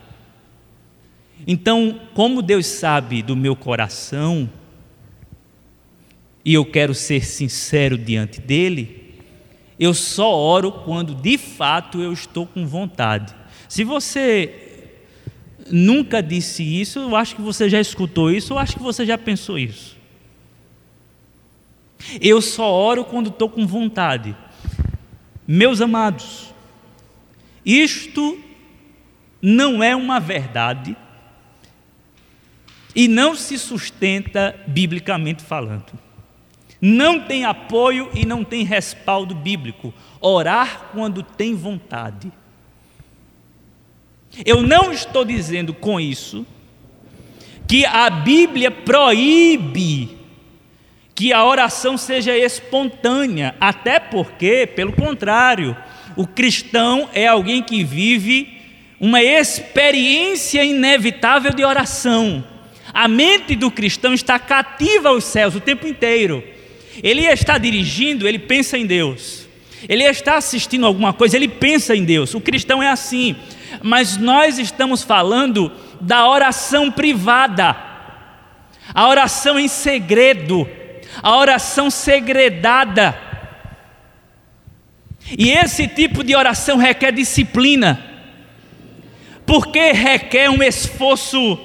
Então, 1.47 2.01
como 2.15 2.43
Deus 2.43 2.67
sabe 2.67 3.23
do 3.23 3.35
meu 3.35 3.57
coração, 3.57 4.49
e 6.45 6.55
eu 6.55 6.65
quero 6.65 6.95
ser 6.95 7.25
sincero 7.25 7.97
diante 7.97 8.41
dele, 8.41 9.15
eu 9.79 9.95
só 9.95 10.33
oro 10.33 10.71
quando 10.71 11.15
de 11.15 11.39
fato 11.39 12.01
eu 12.01 12.13
estou 12.13 12.47
com 12.47 12.67
vontade. 12.67 13.35
Se 13.69 13.85
você 13.85 14.89
nunca 15.71 16.23
disse 16.23 16.63
isso, 16.63 16.99
eu 16.99 17.17
acho 17.17 17.37
que 17.37 17.43
você 17.43 17.69
já 17.69 17.81
escutou 17.81 18.31
isso, 18.31 18.53
eu 18.53 18.59
acho 18.59 18.77
que 18.77 18.83
você 18.83 19.07
já 19.07 19.17
pensou 19.17 19.59
isso. 19.59 19.97
Eu 22.21 22.43
só 22.43 22.71
oro 22.71 23.05
quando 23.05 23.29
estou 23.29 23.49
com 23.49 23.67
vontade. 23.67 24.37
Meus 25.47 25.81
amados, 25.81 26.53
isto 27.65 28.39
não 29.41 29.83
é 29.83 29.95
uma 29.95 30.21
verdade 30.21 30.97
e 32.95 33.09
não 33.09 33.35
se 33.35 33.59
sustenta 33.59 34.55
biblicamente 34.67 35.43
falando. 35.43 35.93
Não 36.85 37.21
tem 37.21 37.45
apoio 37.45 38.11
e 38.13 38.27
não 38.27 38.43
tem 38.43 38.65
respaldo 38.65 39.37
bíblico. 39.37 39.95
Orar 40.21 40.91
quando 40.93 41.23
tem 41.23 41.55
vontade. 41.55 42.33
Eu 44.45 44.63
não 44.63 44.93
estou 44.93 45.25
dizendo 45.25 45.73
com 45.73 46.01
isso 46.01 46.45
que 47.69 47.87
a 47.87 48.11
Bíblia 48.11 48.71
proíbe 48.71 50.19
que 51.15 51.33
a 51.33 51.45
oração 51.45 51.97
seja 51.97 52.37
espontânea, 52.37 53.55
até 53.61 54.01
porque, 54.01 54.67
pelo 54.67 54.93
contrário, 54.93 55.77
o 56.17 56.27
cristão 56.27 57.09
é 57.15 57.29
alguém 57.29 57.63
que 57.63 57.85
vive 57.85 58.61
uma 58.99 59.23
experiência 59.23 60.65
inevitável 60.65 61.53
de 61.53 61.65
oração. 61.65 62.45
A 62.93 63.07
mente 63.07 63.55
do 63.55 63.71
cristão 63.71 64.13
está 64.13 64.39
cativa 64.39 65.11
aos 65.11 65.25
céus 65.25 65.55
o 65.55 65.61
tempo 65.61 65.87
inteiro. 65.87 66.43
Ele 67.03 67.25
está 67.25 67.59
dirigindo, 67.59 68.27
ele 68.27 68.39
pensa 68.39 68.77
em 68.77 68.87
Deus. 68.87 69.49
Ele 69.89 70.05
está 70.05 70.37
assistindo 70.37 70.87
alguma 70.87 71.13
coisa, 71.13 71.37
ele 71.37 71.49
pensa 71.49 71.95
em 71.95 72.05
Deus. 72.05 72.35
O 72.35 72.41
cristão 72.41 72.83
é 72.83 72.89
assim. 72.89 73.37
Mas 73.83 74.17
nós 74.17 74.59
estamos 74.59 75.03
falando 75.03 75.73
da 76.01 76.29
oração 76.29 76.91
privada, 76.91 77.77
a 78.93 79.09
oração 79.09 79.59
em 79.59 79.69
segredo, 79.69 80.69
a 81.23 81.37
oração 81.37 81.91
segredada. 81.91 83.19
E 85.39 85.51
esse 85.51 85.87
tipo 85.87 86.23
de 86.23 86.35
oração 86.35 86.77
requer 86.77 87.13
disciplina, 87.13 88.05
porque 89.47 89.93
requer 89.93 90.51
um 90.51 90.63
esforço 90.63 91.59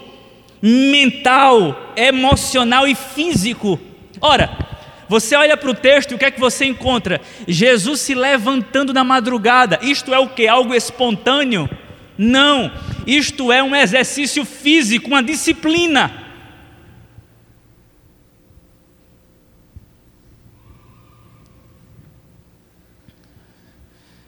mental, 0.61 1.93
emocional 1.95 2.87
e 2.87 2.95
físico. 2.95 3.79
Ora, 4.21 4.66
você 5.09 5.35
olha 5.35 5.55
para 5.55 5.69
o 5.69 5.73
texto 5.73 6.11
e 6.11 6.15
o 6.15 6.17
que 6.17 6.25
é 6.25 6.31
que 6.31 6.39
você 6.39 6.65
encontra? 6.65 7.21
Jesus 7.47 8.01
se 8.01 8.13
levantando 8.13 8.93
na 8.93 9.03
madrugada. 9.03 9.79
Isto 9.81 10.13
é 10.13 10.19
o 10.19 10.29
que? 10.29 10.47
Algo 10.47 10.73
espontâneo? 10.73 11.69
Não, 12.17 12.71
isto 13.05 13.51
é 13.51 13.61
um 13.61 13.75
exercício 13.75 14.43
físico, 14.43 15.07
uma 15.07 15.21
disciplina. 15.21 16.25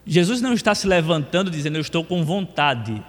Jesus 0.06 0.42
não 0.42 0.54
está 0.54 0.74
se 0.74 0.88
levantando 0.88 1.52
dizendo 1.52 1.76
eu 1.76 1.82
estou 1.82 2.04
com 2.04 2.24
vontade. 2.24 3.04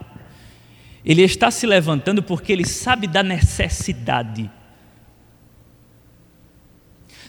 Ele 1.05 1.23
está 1.23 1.51
se 1.51 1.67
levantando 1.67 2.23
porque 2.23 2.53
ele 2.53 2.67
sabe 2.67 3.07
da 3.07 3.23
necessidade. 3.23 4.51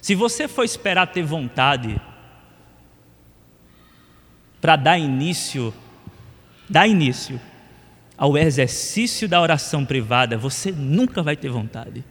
Se 0.02 0.16
você 0.16 0.48
for 0.48 0.64
esperar 0.64 1.08
ter 1.08 1.22
vontade 1.22 2.02
para 4.60 4.76
dar 4.76 4.98
início, 4.98 5.72
dar 6.68 6.88
início 6.88 7.40
ao 8.18 8.36
exercício 8.36 9.28
da 9.28 9.40
oração 9.40 9.86
privada, 9.86 10.38
você 10.38 10.72
nunca 10.72 11.22
vai 11.22 11.36
ter 11.36 11.50
vontade. 11.50 12.04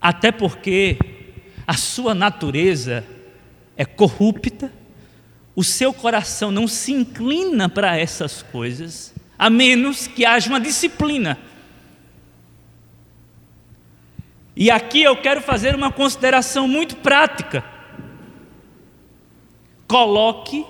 Até 0.00 0.30
porque 0.30 0.96
a 1.66 1.74
sua 1.74 2.14
natureza 2.14 3.04
é 3.76 3.84
corrupta, 3.84 4.72
o 5.56 5.64
seu 5.64 5.92
coração 5.92 6.52
não 6.52 6.68
se 6.68 6.92
inclina 6.92 7.68
para 7.68 7.96
essas 7.96 8.42
coisas, 8.42 9.12
a 9.36 9.50
menos 9.50 10.06
que 10.06 10.24
haja 10.24 10.48
uma 10.48 10.60
disciplina. 10.60 11.36
E 14.60 14.72
aqui 14.72 15.04
eu 15.04 15.16
quero 15.16 15.40
fazer 15.40 15.76
uma 15.76 15.92
consideração 15.92 16.66
muito 16.66 16.96
prática. 16.96 17.62
Coloque 19.86 20.66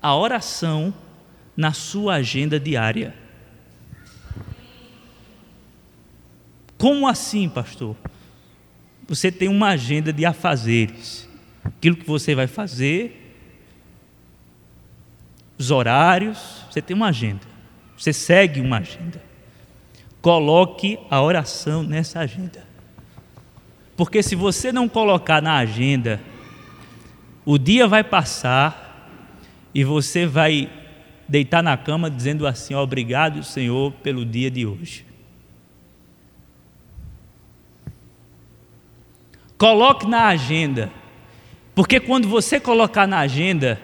a 0.00 0.14
oração 0.14 0.94
na 1.56 1.72
sua 1.72 2.14
agenda 2.14 2.60
diária. 2.60 3.12
Como 6.78 7.08
assim, 7.08 7.48
pastor? 7.48 7.96
Você 9.08 9.32
tem 9.32 9.48
uma 9.48 9.70
agenda 9.70 10.12
de 10.12 10.24
afazeres. 10.24 11.28
Aquilo 11.64 11.96
que 11.96 12.06
você 12.06 12.36
vai 12.36 12.46
fazer, 12.46 13.36
os 15.58 15.72
horários, 15.72 16.64
você 16.70 16.80
tem 16.80 16.94
uma 16.94 17.08
agenda. 17.08 17.44
Você 17.98 18.12
segue 18.12 18.60
uma 18.60 18.78
agenda. 18.78 19.20
Coloque 20.24 20.98
a 21.10 21.20
oração 21.20 21.82
nessa 21.82 22.20
agenda. 22.20 22.66
Porque 23.94 24.22
se 24.22 24.34
você 24.34 24.72
não 24.72 24.88
colocar 24.88 25.42
na 25.42 25.56
agenda, 25.56 26.18
o 27.44 27.58
dia 27.58 27.86
vai 27.86 28.02
passar 28.02 29.20
e 29.74 29.84
você 29.84 30.24
vai 30.24 30.70
deitar 31.28 31.62
na 31.62 31.76
cama 31.76 32.10
dizendo 32.10 32.46
assim: 32.46 32.74
Obrigado, 32.74 33.44
Senhor, 33.44 33.92
pelo 34.02 34.24
dia 34.24 34.50
de 34.50 34.64
hoje. 34.64 35.04
Coloque 39.58 40.06
na 40.06 40.28
agenda, 40.28 40.90
porque 41.74 42.00
quando 42.00 42.26
você 42.30 42.58
colocar 42.58 43.06
na 43.06 43.18
agenda, 43.18 43.78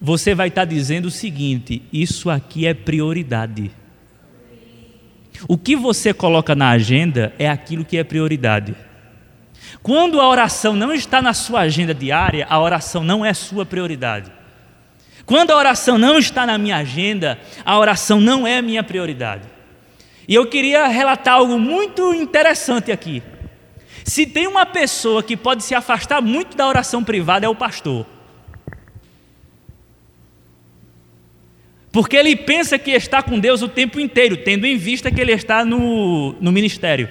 você 0.00 0.34
vai 0.34 0.48
estar 0.48 0.64
dizendo 0.64 1.04
o 1.04 1.10
seguinte: 1.10 1.82
Isso 1.92 2.30
aqui 2.30 2.66
é 2.66 2.72
prioridade. 2.72 3.78
O 5.48 5.56
que 5.56 5.76
você 5.76 6.12
coloca 6.12 6.54
na 6.54 6.70
agenda 6.70 7.32
é 7.38 7.48
aquilo 7.48 7.84
que 7.84 7.96
é 7.96 8.04
prioridade. 8.04 8.74
Quando 9.82 10.20
a 10.20 10.28
oração 10.28 10.74
não 10.74 10.92
está 10.92 11.22
na 11.22 11.32
sua 11.32 11.60
agenda 11.60 11.94
diária, 11.94 12.46
a 12.48 12.60
oração 12.60 13.02
não 13.02 13.24
é 13.24 13.32
sua 13.32 13.64
prioridade. 13.64 14.30
Quando 15.24 15.52
a 15.52 15.56
oração 15.56 15.96
não 15.96 16.18
está 16.18 16.44
na 16.44 16.58
minha 16.58 16.76
agenda, 16.76 17.38
a 17.64 17.78
oração 17.78 18.20
não 18.20 18.46
é 18.46 18.60
minha 18.60 18.82
prioridade. 18.82 19.48
E 20.26 20.34
eu 20.34 20.46
queria 20.46 20.86
relatar 20.88 21.34
algo 21.34 21.58
muito 21.58 22.12
interessante 22.14 22.92
aqui. 22.92 23.22
Se 24.04 24.26
tem 24.26 24.46
uma 24.46 24.66
pessoa 24.66 25.22
que 25.22 25.36
pode 25.36 25.62
se 25.62 25.74
afastar 25.74 26.20
muito 26.20 26.56
da 26.56 26.66
oração 26.66 27.02
privada, 27.04 27.46
é 27.46 27.48
o 27.48 27.54
pastor. 27.54 28.06
Porque 31.92 32.16
ele 32.16 32.36
pensa 32.36 32.78
que 32.78 32.92
está 32.92 33.22
com 33.22 33.38
Deus 33.38 33.62
o 33.62 33.68
tempo 33.68 33.98
inteiro, 33.98 34.36
tendo 34.36 34.66
em 34.66 34.76
vista 34.76 35.10
que 35.10 35.20
ele 35.20 35.32
está 35.32 35.64
no, 35.64 36.32
no 36.40 36.52
ministério. 36.52 37.08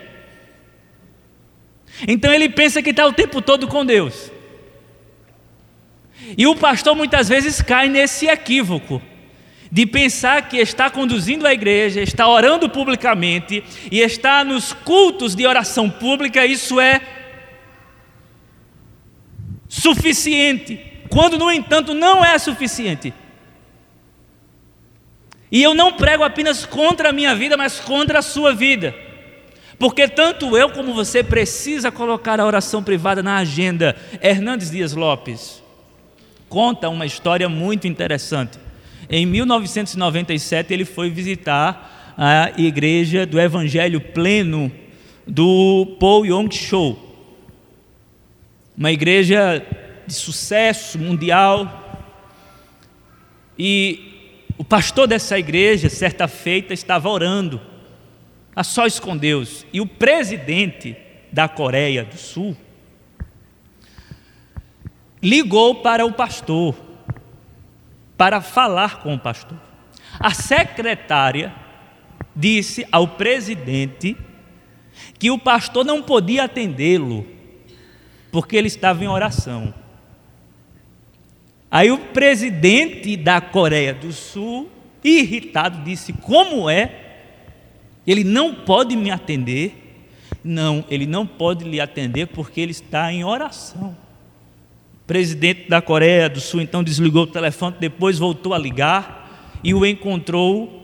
Então 2.07 2.31
ele 2.33 2.47
pensa 2.47 2.81
que 2.81 2.91
está 2.91 3.05
o 3.05 3.13
tempo 3.13 3.41
todo 3.41 3.67
com 3.67 3.85
Deus. 3.85 4.31
E 6.37 6.47
o 6.47 6.55
pastor 6.55 6.95
muitas 6.95 7.27
vezes 7.27 7.61
cai 7.61 7.89
nesse 7.89 8.27
equívoco 8.27 9.01
de 9.71 9.85
pensar 9.85 10.47
que 10.47 10.57
está 10.57 10.89
conduzindo 10.89 11.45
a 11.45 11.53
igreja, 11.53 12.01
está 12.01 12.27
orando 12.27 12.69
publicamente 12.69 13.63
e 13.91 13.99
está 13.99 14.43
nos 14.43 14.73
cultos 14.73 15.35
de 15.35 15.45
oração 15.45 15.89
pública, 15.89 16.45
isso 16.45 16.79
é 16.79 17.01
suficiente, 19.67 20.81
quando 21.09 21.37
no 21.37 21.51
entanto 21.51 21.93
não 21.93 22.25
é 22.25 22.37
suficiente. 22.39 23.13
E 25.51 25.63
eu 25.63 25.73
não 25.73 25.93
prego 25.93 26.23
apenas 26.23 26.65
contra 26.65 27.09
a 27.09 27.13
minha 27.13 27.35
vida, 27.35 27.57
mas 27.57 27.79
contra 27.79 28.19
a 28.19 28.21
sua 28.21 28.53
vida. 28.53 28.93
Porque 29.79 30.08
tanto 30.08 30.58
eu 30.58 30.69
como 30.69 30.93
você 30.93 31.23
precisa 31.23 31.91
colocar 31.91 32.39
a 32.39 32.45
oração 32.45 32.83
privada 32.83 33.23
na 33.23 33.37
agenda. 33.37 33.95
Hernandes 34.21 34.69
Dias 34.69 34.93
Lopes 34.93 35.63
conta 36.50 36.89
uma 36.89 37.06
história 37.06 37.47
muito 37.47 37.87
interessante. 37.87 38.60
Em 39.10 39.25
1997 39.25 40.73
ele 40.73 40.83
foi 40.83 41.10
visitar 41.10 42.13
a 42.17 42.52
igreja 42.58 43.25
do 43.25 43.39
Evangelho 43.39 44.02
Pleno 44.02 44.71
do 45.25 45.97
Paul 46.00 46.25
Yong 46.25 46.54
Cho. 46.54 46.97
Uma 48.75 48.91
igreja 48.91 49.65
de 50.06 50.13
sucesso 50.13 50.97
mundial. 50.97 52.02
E 53.58 54.08
o 54.60 54.63
pastor 54.65 55.07
dessa 55.07 55.39
igreja, 55.39 55.87
certa 55.87 56.27
feita, 56.27 56.73
estava 56.73 57.07
orando 57.07 57.62
a 58.53 58.62
sós 58.62 58.99
com 58.99 59.15
Deus. 59.15 59.65
E 59.71 59.79
o 59.79 59.87
presidente 59.87 60.97
da 61.31 61.47
Coreia 61.47 62.03
do 62.03 62.17
Sul 62.17 62.57
ligou 65.23 65.75
para 65.75 66.05
o 66.05 66.12
pastor 66.12 66.75
para 68.17 68.41
falar 68.41 69.01
com 69.01 69.15
o 69.15 69.19
pastor. 69.19 69.57
A 70.19 70.33
secretária 70.33 71.55
disse 72.35 72.85
ao 72.91 73.07
presidente 73.07 74.17
que 75.17 75.31
o 75.31 75.39
pastor 75.39 75.85
não 75.85 76.03
podia 76.03 76.43
atendê-lo, 76.43 77.25
porque 78.29 78.57
ele 78.57 78.67
estava 78.67 79.05
em 79.05 79.07
oração. 79.07 79.73
Aí 81.71 81.91
o 81.91 81.97
presidente 81.97 83.15
da 83.15 83.39
Coreia 83.39 83.93
do 83.93 84.11
Sul, 84.11 84.69
irritado, 85.03 85.83
disse: 85.83 86.13
Como 86.13 86.69
é? 86.69 86.91
Ele 88.07 88.23
não 88.23 88.55
pode 88.55 88.95
me 88.95 89.11
atender? 89.11 89.89
Não, 90.43 90.83
ele 90.89 91.05
não 91.05 91.27
pode 91.27 91.63
lhe 91.65 91.79
atender 91.79 92.27
porque 92.27 92.61
ele 92.61 92.71
está 92.71 93.13
em 93.13 93.23
oração. 93.23 93.95
O 95.03 95.07
presidente 95.07 95.69
da 95.69 95.81
Coreia 95.81 96.29
do 96.29 96.39
Sul 96.39 96.61
então 96.61 96.83
desligou 96.83 97.23
o 97.23 97.27
telefone, 97.27 97.75
depois 97.79 98.17
voltou 98.17 98.53
a 98.53 98.57
ligar 98.57 99.59
e 99.63 99.73
o 99.73 99.85
encontrou 99.85 100.79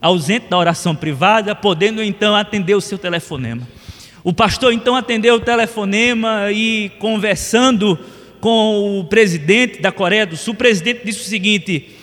ausente 0.00 0.48
da 0.48 0.58
oração 0.58 0.94
privada, 0.94 1.54
podendo 1.54 2.02
então 2.02 2.34
atender 2.34 2.74
o 2.74 2.80
seu 2.80 2.98
telefonema. 2.98 3.66
O 4.22 4.32
pastor 4.32 4.72
então 4.72 4.96
atendeu 4.96 5.36
o 5.36 5.40
telefonema 5.40 6.50
e 6.50 6.90
conversando 6.98 7.98
com 8.44 9.00
o 9.00 9.04
presidente 9.04 9.80
da 9.80 9.90
Coreia 9.90 10.26
do 10.26 10.36
Sul, 10.36 10.52
o 10.52 10.56
presidente 10.58 11.02
disse 11.02 11.20
o 11.20 11.24
seguinte: 11.24 11.96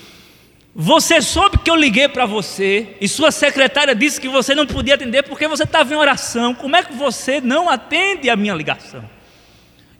Você 0.73 1.21
soube 1.21 1.59
que 1.59 1.69
eu 1.69 1.75
liguei 1.75 2.07
para 2.07 2.25
você 2.25 2.95
e 2.99 3.07
sua 3.07 3.29
secretária 3.29 3.93
disse 3.93 4.19
que 4.19 4.27
você 4.27 4.55
não 4.55 4.65
podia 4.65 4.95
atender 4.95 5.21
porque 5.21 5.47
você 5.47 5.61
estava 5.61 5.93
em 5.93 5.95
oração. 5.95 6.55
Como 6.55 6.75
é 6.75 6.83
que 6.83 6.95
você 6.95 7.39
não 7.39 7.69
atende 7.69 8.27
a 8.27 8.35
minha 8.35 8.55
ligação? 8.55 9.07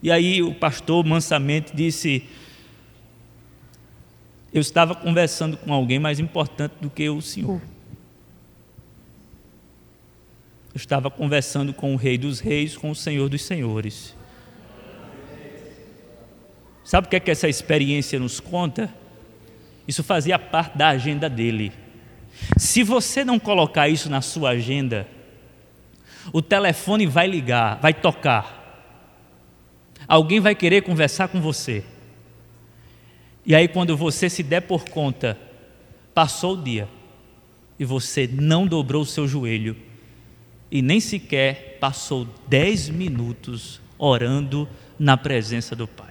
E 0.01 0.11
aí 0.11 0.41
o 0.41 0.51
pastor 0.51 1.05
mansamente 1.05 1.75
disse: 1.75 2.23
Eu 4.51 4.61
estava 4.61 4.95
conversando 4.95 5.55
com 5.57 5.71
alguém 5.71 5.99
mais 5.99 6.19
importante 6.19 6.73
do 6.81 6.89
que 6.89 7.07
o 7.07 7.21
senhor. 7.21 7.61
Eu 10.73 10.77
estava 10.77 11.11
conversando 11.11 11.71
com 11.71 11.93
o 11.93 11.97
Rei 11.97 12.17
dos 12.17 12.39
Reis, 12.39 12.75
com 12.75 12.89
o 12.89 12.95
Senhor 12.95 13.29
dos 13.29 13.43
Senhores. 13.43 14.19
Sabe 16.91 17.07
o 17.07 17.09
que 17.09 17.15
é 17.15 17.19
que 17.21 17.31
essa 17.31 17.47
experiência 17.47 18.19
nos 18.19 18.41
conta? 18.41 18.93
Isso 19.87 20.03
fazia 20.03 20.37
parte 20.37 20.77
da 20.77 20.89
agenda 20.89 21.29
dele. 21.29 21.71
Se 22.57 22.83
você 22.83 23.23
não 23.23 23.39
colocar 23.39 23.87
isso 23.87 24.09
na 24.09 24.19
sua 24.19 24.49
agenda, 24.49 25.07
o 26.33 26.41
telefone 26.41 27.07
vai 27.07 27.27
ligar, 27.27 27.79
vai 27.79 27.93
tocar. 27.93 29.07
Alguém 30.05 30.41
vai 30.41 30.53
querer 30.53 30.81
conversar 30.81 31.29
com 31.29 31.39
você. 31.39 31.81
E 33.45 33.55
aí, 33.55 33.69
quando 33.69 33.95
você 33.95 34.29
se 34.29 34.43
der 34.43 34.59
por 34.59 34.83
conta, 34.83 35.39
passou 36.13 36.55
o 36.55 36.61
dia 36.61 36.89
e 37.79 37.85
você 37.85 38.27
não 38.27 38.67
dobrou 38.67 39.03
o 39.03 39.05
seu 39.05 39.25
joelho 39.29 39.77
e 40.69 40.81
nem 40.81 40.99
sequer 40.99 41.77
passou 41.79 42.27
dez 42.49 42.89
minutos 42.89 43.79
orando 43.97 44.67
na 44.99 45.15
presença 45.15 45.73
do 45.73 45.87
Pai. 45.87 46.10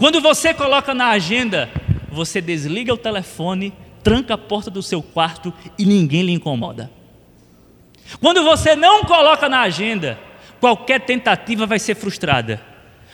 Quando 0.00 0.18
você 0.18 0.54
coloca 0.54 0.94
na 0.94 1.08
agenda, 1.10 1.68
você 2.10 2.40
desliga 2.40 2.90
o 2.90 2.96
telefone, 2.96 3.70
tranca 4.02 4.32
a 4.32 4.38
porta 4.38 4.70
do 4.70 4.82
seu 4.82 5.02
quarto 5.02 5.52
e 5.78 5.84
ninguém 5.84 6.22
lhe 6.22 6.32
incomoda. 6.32 6.90
Quando 8.18 8.42
você 8.42 8.74
não 8.74 9.04
coloca 9.04 9.46
na 9.46 9.60
agenda, 9.60 10.18
qualquer 10.58 11.02
tentativa 11.02 11.66
vai 11.66 11.78
ser 11.78 11.96
frustrada, 11.96 12.62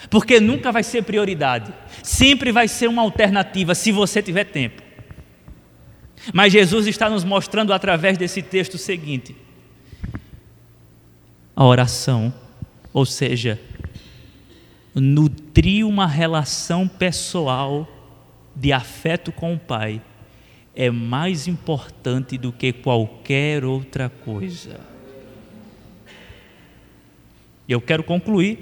porque 0.09 0.39
nunca 0.39 0.70
vai 0.70 0.84
ser 0.84 1.03
prioridade, 1.03 1.74
sempre 2.05 2.53
vai 2.53 2.68
ser 2.68 2.87
uma 2.87 3.03
alternativa 3.03 3.74
se 3.74 3.91
você 3.91 4.22
tiver 4.22 4.45
tempo. 4.45 4.80
Mas 6.32 6.53
Jesus 6.53 6.87
está 6.87 7.11
nos 7.11 7.24
mostrando 7.24 7.72
através 7.72 8.16
desse 8.16 8.43
texto 8.43 8.74
o 8.74 8.78
seguinte: 8.78 9.34
a 11.57 11.64
oração, 11.64 12.32
ou 12.93 13.05
seja, 13.05 13.61
nutrir 15.01 15.87
uma 15.87 16.07
relação 16.07 16.89
pessoal 16.89 17.87
de 18.55 18.73
afeto 18.73 19.31
com 19.31 19.55
o 19.55 19.59
Pai, 19.59 20.01
é 20.75 20.91
mais 20.91 21.47
importante 21.47 22.39
do 22.39 22.51
que 22.51 22.73
qualquer 22.73 23.65
outra 23.65 24.09
coisa. 24.09 24.81
E 27.69 27.73
eu 27.73 27.81
quero 27.81 28.03
concluir 28.03 28.59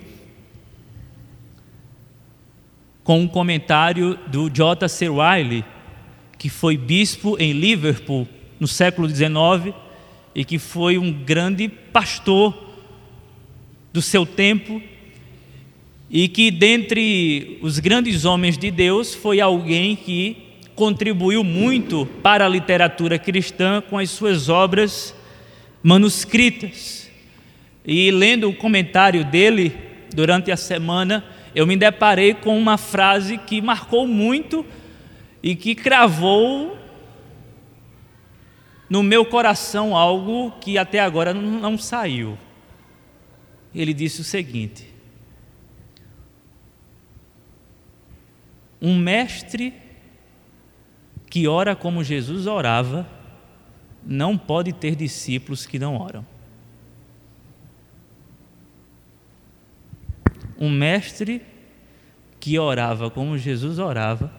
com 3.05 3.20
um 3.20 3.28
comentário 3.28 4.18
do 4.26 4.49
J.C. 4.49 5.09
Riley, 5.09 5.64
que 6.39 6.49
foi 6.49 6.76
bispo 6.76 7.37
em 7.39 7.53
Liverpool 7.53 8.26
no 8.59 8.66
século 8.66 9.09
XIX 9.09 9.74
e 10.35 10.45
que 10.45 10.59
foi 10.59 10.99
um 10.99 11.12
grande 11.12 11.68
pastor 11.68 12.74
do 13.93 14.03
seu 14.03 14.26
tempo 14.26 14.82
e 16.14 16.28
que, 16.28 16.52
dentre 16.52 17.58
os 17.60 17.80
grandes 17.80 18.24
homens 18.24 18.56
de 18.56 18.70
Deus, 18.70 19.12
foi 19.12 19.40
alguém 19.40 19.96
que 19.96 20.36
contribuiu 20.76 21.42
muito 21.42 22.06
para 22.22 22.46
a 22.46 22.48
literatura 22.48 23.18
cristã 23.18 23.82
com 23.82 23.98
as 23.98 24.10
suas 24.10 24.48
obras 24.48 25.12
manuscritas. 25.82 27.10
E 27.84 28.12
lendo 28.12 28.48
o 28.48 28.54
comentário 28.54 29.24
dele 29.24 29.76
durante 30.14 30.52
a 30.52 30.56
semana, 30.56 31.24
eu 31.52 31.66
me 31.66 31.76
deparei 31.76 32.32
com 32.32 32.56
uma 32.56 32.78
frase 32.78 33.36
que 33.36 33.60
marcou 33.60 34.06
muito 34.06 34.64
e 35.42 35.56
que 35.56 35.74
cravou 35.74 36.78
no 38.88 39.02
meu 39.02 39.24
coração 39.24 39.96
algo 39.96 40.52
que 40.60 40.78
até 40.78 41.00
agora 41.00 41.34
não 41.34 41.76
saiu 41.76 42.38
ele 43.74 43.92
disse 43.92 44.20
o 44.20 44.24
seguinte: 44.24 44.93
Um 48.85 48.99
mestre 48.99 49.72
que 51.30 51.49
ora 51.49 51.74
como 51.74 52.05
Jesus 52.05 52.47
orava, 52.47 53.09
não 54.05 54.37
pode 54.37 54.74
ter 54.74 54.95
discípulos 54.95 55.64
que 55.64 55.78
não 55.78 55.97
oram. 55.97 56.22
Um 60.61 60.68
mestre 60.68 61.41
que 62.39 62.59
orava 62.59 63.11
como 63.11 63.39
Jesus 63.39 63.78
orava, 63.78 64.30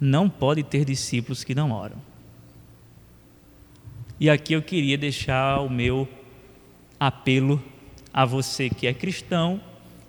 não 0.00 0.30
pode 0.30 0.62
ter 0.62 0.84
discípulos 0.84 1.42
que 1.42 1.52
não 1.52 1.72
oram. 1.72 2.00
E 4.20 4.30
aqui 4.30 4.52
eu 4.52 4.62
queria 4.62 4.96
deixar 4.96 5.62
o 5.62 5.68
meu 5.68 6.08
apelo 7.00 7.60
a 8.14 8.24
você 8.24 8.70
que 8.70 8.86
é 8.86 8.94
cristão 8.94 9.60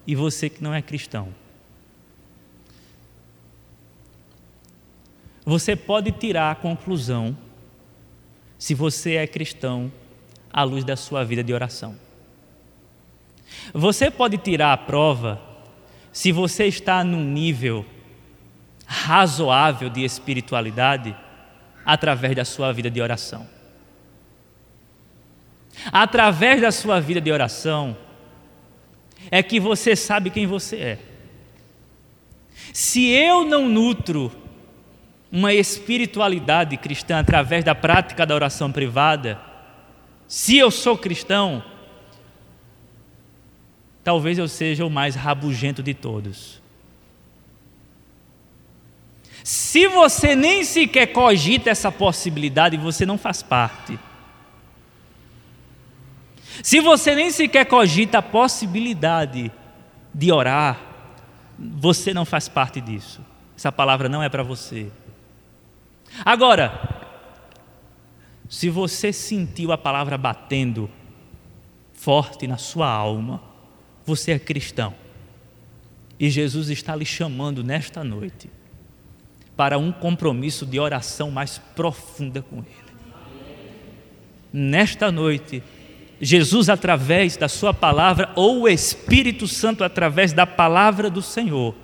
e 0.06 0.14
você 0.14 0.52
que 0.52 0.64
não 0.64 0.72
é 0.72 0.84
cristão. 0.84 1.47
Você 5.48 5.78
pode 5.78 6.12
tirar 6.12 6.52
a 6.52 6.56
conclusão, 6.56 7.36
se 8.60 8.74
você 8.74 9.16
é 9.16 9.26
cristão, 9.26 9.90
à 10.52 10.62
luz 10.62 10.84
da 10.84 10.98
sua 10.98 11.24
vida 11.24 11.42
de 11.42 11.54
oração. 11.54 11.96
Você 13.74 14.12
pode 14.12 14.38
tirar 14.40 14.74
a 14.74 14.78
prova 14.78 15.42
se 16.12 16.34
você 16.34 16.66
está 16.66 17.02
num 17.02 17.24
nível 17.24 17.86
razoável 18.86 19.90
de 19.90 20.04
espiritualidade 20.04 21.16
através 21.86 22.36
da 22.36 22.44
sua 22.44 22.74
vida 22.74 22.90
de 22.92 23.00
oração. 23.00 23.48
Através 25.94 26.60
da 26.60 26.74
sua 26.74 27.00
vida 27.00 27.22
de 27.22 27.32
oração, 27.32 27.96
é 29.32 29.42
que 29.42 29.62
você 29.62 29.96
sabe 29.96 30.30
quem 30.30 30.46
você 30.46 30.76
é. 30.76 31.00
Se 32.74 33.08
eu 33.08 33.46
não 33.46 33.70
nutro 33.70 34.46
uma 35.32 35.54
espiritualidade 35.54 36.78
cristã 36.78 37.20
através 37.20 37.64
da 37.64 37.76
prática 37.76 38.26
da 38.26 38.34
oração 38.34 38.72
privada, 38.72 39.40
se 40.28 40.58
eu 40.58 40.72
sou 40.72 40.98
cristão, 40.98 41.64
talvez 44.04 44.38
eu 44.38 44.48
seja 44.48 44.86
o 44.86 44.90
mais 44.90 45.16
rabugento 45.16 45.84
de 45.84 45.94
todos. 45.94 46.62
Se 49.44 49.88
você 49.88 50.36
nem 50.36 50.64
sequer 50.64 51.08
cogita 51.08 51.70
essa 51.70 51.92
possibilidade, 51.92 52.76
você 52.76 53.06
não 53.06 53.18
faz 53.18 53.42
parte. 53.42 53.98
Se 56.62 56.80
você 56.80 57.16
nem 57.16 57.32
sequer 57.32 57.66
cogita 57.66 58.18
a 58.18 58.22
possibilidade 58.22 59.52
de 60.14 60.32
orar, 60.32 60.80
você 61.58 62.14
não 62.14 62.26
faz 62.26 62.50
parte 62.50 62.82
disso. 62.82 63.22
Essa 63.56 63.72
palavra 63.72 64.10
não 64.10 64.22
é 64.22 64.28
para 64.28 64.44
você. 64.44 64.92
Agora, 66.24 66.98
se 68.50 68.70
você 68.70 69.12
sentiu 69.12 69.72
a 69.72 69.78
palavra 69.78 70.18
batendo 70.18 70.90
forte 71.94 72.48
na 72.48 72.58
sua 72.58 72.88
alma, 72.88 73.42
você 74.06 74.32
é 74.32 74.40
cristão. 74.40 74.94
E 76.20 76.30
Jesus 76.30 76.70
está 76.70 76.96
lhe 76.96 77.06
chamando 77.06 77.64
nesta 77.64 78.04
noite 78.04 78.50
para 79.56 79.78
um 79.78 79.92
compromisso 79.92 80.66
de 80.66 80.80
oração 80.80 81.30
mais 81.30 81.58
profunda 81.76 82.42
com 82.42 82.58
Ele. 82.58 82.88
Nesta 84.54 85.12
noite, 85.12 85.62
Jesus 86.22 86.70
através 86.70 87.36
da 87.36 87.48
Sua 87.48 87.74
palavra 87.74 88.32
ou 88.36 88.62
o 88.62 88.68
Espírito 88.68 89.48
Santo 89.48 89.84
através 89.84 90.32
da 90.32 90.48
palavra 90.48 91.10
do 91.10 91.22
Senhor, 91.22 91.76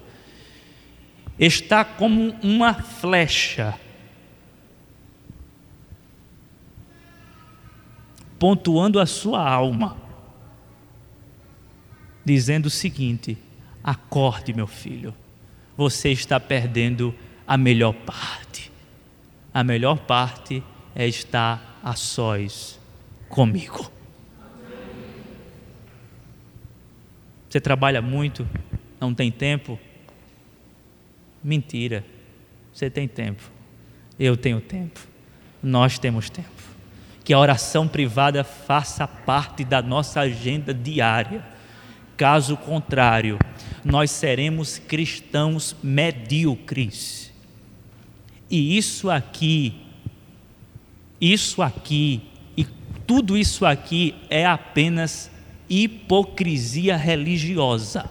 está 1.37 1.83
como 1.83 2.35
uma 2.41 2.73
flecha 2.73 3.77
pontuando 8.43 8.99
a 8.99 9.05
sua 9.05 9.41
alma, 9.41 9.95
dizendo 12.25 12.65
o 12.65 12.69
seguinte: 12.69 13.37
acorde, 13.81 14.53
meu 14.53 14.67
filho, 14.67 15.15
você 15.77 16.09
está 16.09 16.37
perdendo 16.41 17.15
a 17.47 17.55
melhor 17.55 17.93
parte. 17.93 18.69
A 19.53 19.63
melhor 19.63 19.99
parte 19.99 20.61
é 20.93 21.07
estar 21.07 21.79
a 21.81 21.95
sós 21.95 22.77
comigo. 23.29 23.89
Você 27.49 27.61
trabalha 27.61 28.01
muito, 28.01 28.45
não 28.99 29.13
tem 29.13 29.31
tempo? 29.31 29.79
Mentira. 31.41 32.03
Você 32.73 32.89
tem 32.89 33.07
tempo. 33.07 33.41
Eu 34.19 34.35
tenho 34.35 34.59
tempo. 34.59 34.99
Nós 35.61 35.97
temos 35.97 36.29
tempo. 36.29 36.62
Que 37.23 37.33
a 37.33 37.39
oração 37.39 37.87
privada 37.87 38.43
faça 38.43 39.07
parte 39.07 39.63
da 39.63 39.81
nossa 39.81 40.21
agenda 40.21 40.73
diária. 40.73 41.43
Caso 42.17 42.57
contrário, 42.57 43.39
nós 43.83 44.11
seremos 44.11 44.77
cristãos 44.77 45.75
medíocres. 45.81 47.31
E 48.49 48.77
isso 48.77 49.09
aqui, 49.09 49.73
isso 51.19 51.61
aqui 51.61 52.21
e 52.55 52.63
tudo 53.07 53.37
isso 53.37 53.65
aqui 53.65 54.13
é 54.29 54.45
apenas 54.45 55.31
hipocrisia 55.69 56.95
religiosa. 56.95 58.09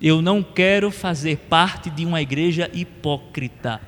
Eu 0.00 0.22
não 0.22 0.42
quero 0.42 0.90
fazer 0.90 1.36
parte 1.48 1.90
de 1.90 2.04
uma 2.04 2.22
igreja 2.22 2.70
hipócrita. 2.72 3.80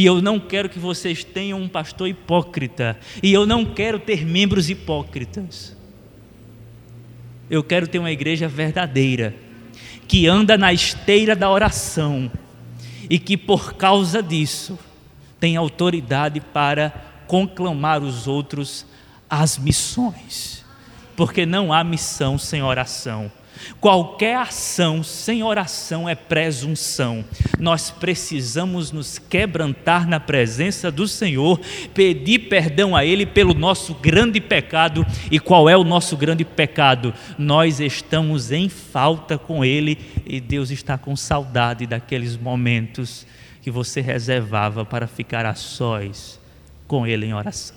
E 0.00 0.06
eu 0.06 0.22
não 0.22 0.40
quero 0.40 0.70
que 0.70 0.78
vocês 0.78 1.22
tenham 1.22 1.60
um 1.60 1.68
pastor 1.68 2.08
hipócrita. 2.08 2.98
E 3.22 3.30
eu 3.30 3.44
não 3.44 3.66
quero 3.66 3.98
ter 3.98 4.24
membros 4.24 4.70
hipócritas. 4.70 5.76
Eu 7.50 7.62
quero 7.62 7.86
ter 7.86 7.98
uma 7.98 8.10
igreja 8.10 8.48
verdadeira, 8.48 9.34
que 10.08 10.26
anda 10.26 10.56
na 10.56 10.72
esteira 10.72 11.36
da 11.36 11.50
oração 11.50 12.32
e 13.10 13.18
que 13.18 13.36
por 13.36 13.74
causa 13.74 14.22
disso 14.22 14.78
tem 15.38 15.54
autoridade 15.58 16.40
para 16.40 16.94
conclamar 17.26 18.02
os 18.02 18.26
outros 18.26 18.86
às 19.28 19.58
missões, 19.58 20.64
porque 21.14 21.44
não 21.44 21.74
há 21.74 21.84
missão 21.84 22.38
sem 22.38 22.62
oração. 22.62 23.30
Qualquer 23.80 24.36
ação 24.36 25.02
sem 25.02 25.42
oração 25.42 26.08
é 26.08 26.14
presunção. 26.14 27.24
Nós 27.58 27.90
precisamos 27.90 28.92
nos 28.92 29.18
quebrantar 29.18 30.08
na 30.08 30.20
presença 30.20 30.90
do 30.90 31.06
Senhor, 31.06 31.60
pedir 31.94 32.40
perdão 32.48 32.96
a 32.96 33.04
Ele 33.04 33.26
pelo 33.26 33.54
nosso 33.54 33.94
grande 33.94 34.40
pecado. 34.40 35.06
E 35.30 35.38
qual 35.38 35.68
é 35.68 35.76
o 35.76 35.84
nosso 35.84 36.16
grande 36.16 36.44
pecado? 36.44 37.14
Nós 37.38 37.80
estamos 37.80 38.52
em 38.52 38.68
falta 38.68 39.38
com 39.38 39.64
Ele 39.64 39.98
e 40.26 40.40
Deus 40.40 40.70
está 40.70 40.98
com 40.98 41.16
saudade 41.16 41.86
daqueles 41.86 42.36
momentos 42.36 43.26
que 43.62 43.70
você 43.70 44.00
reservava 44.00 44.84
para 44.84 45.06
ficar 45.06 45.44
a 45.44 45.54
sós 45.54 46.40
com 46.86 47.06
Ele 47.06 47.26
em 47.26 47.34
oração. 47.34 47.76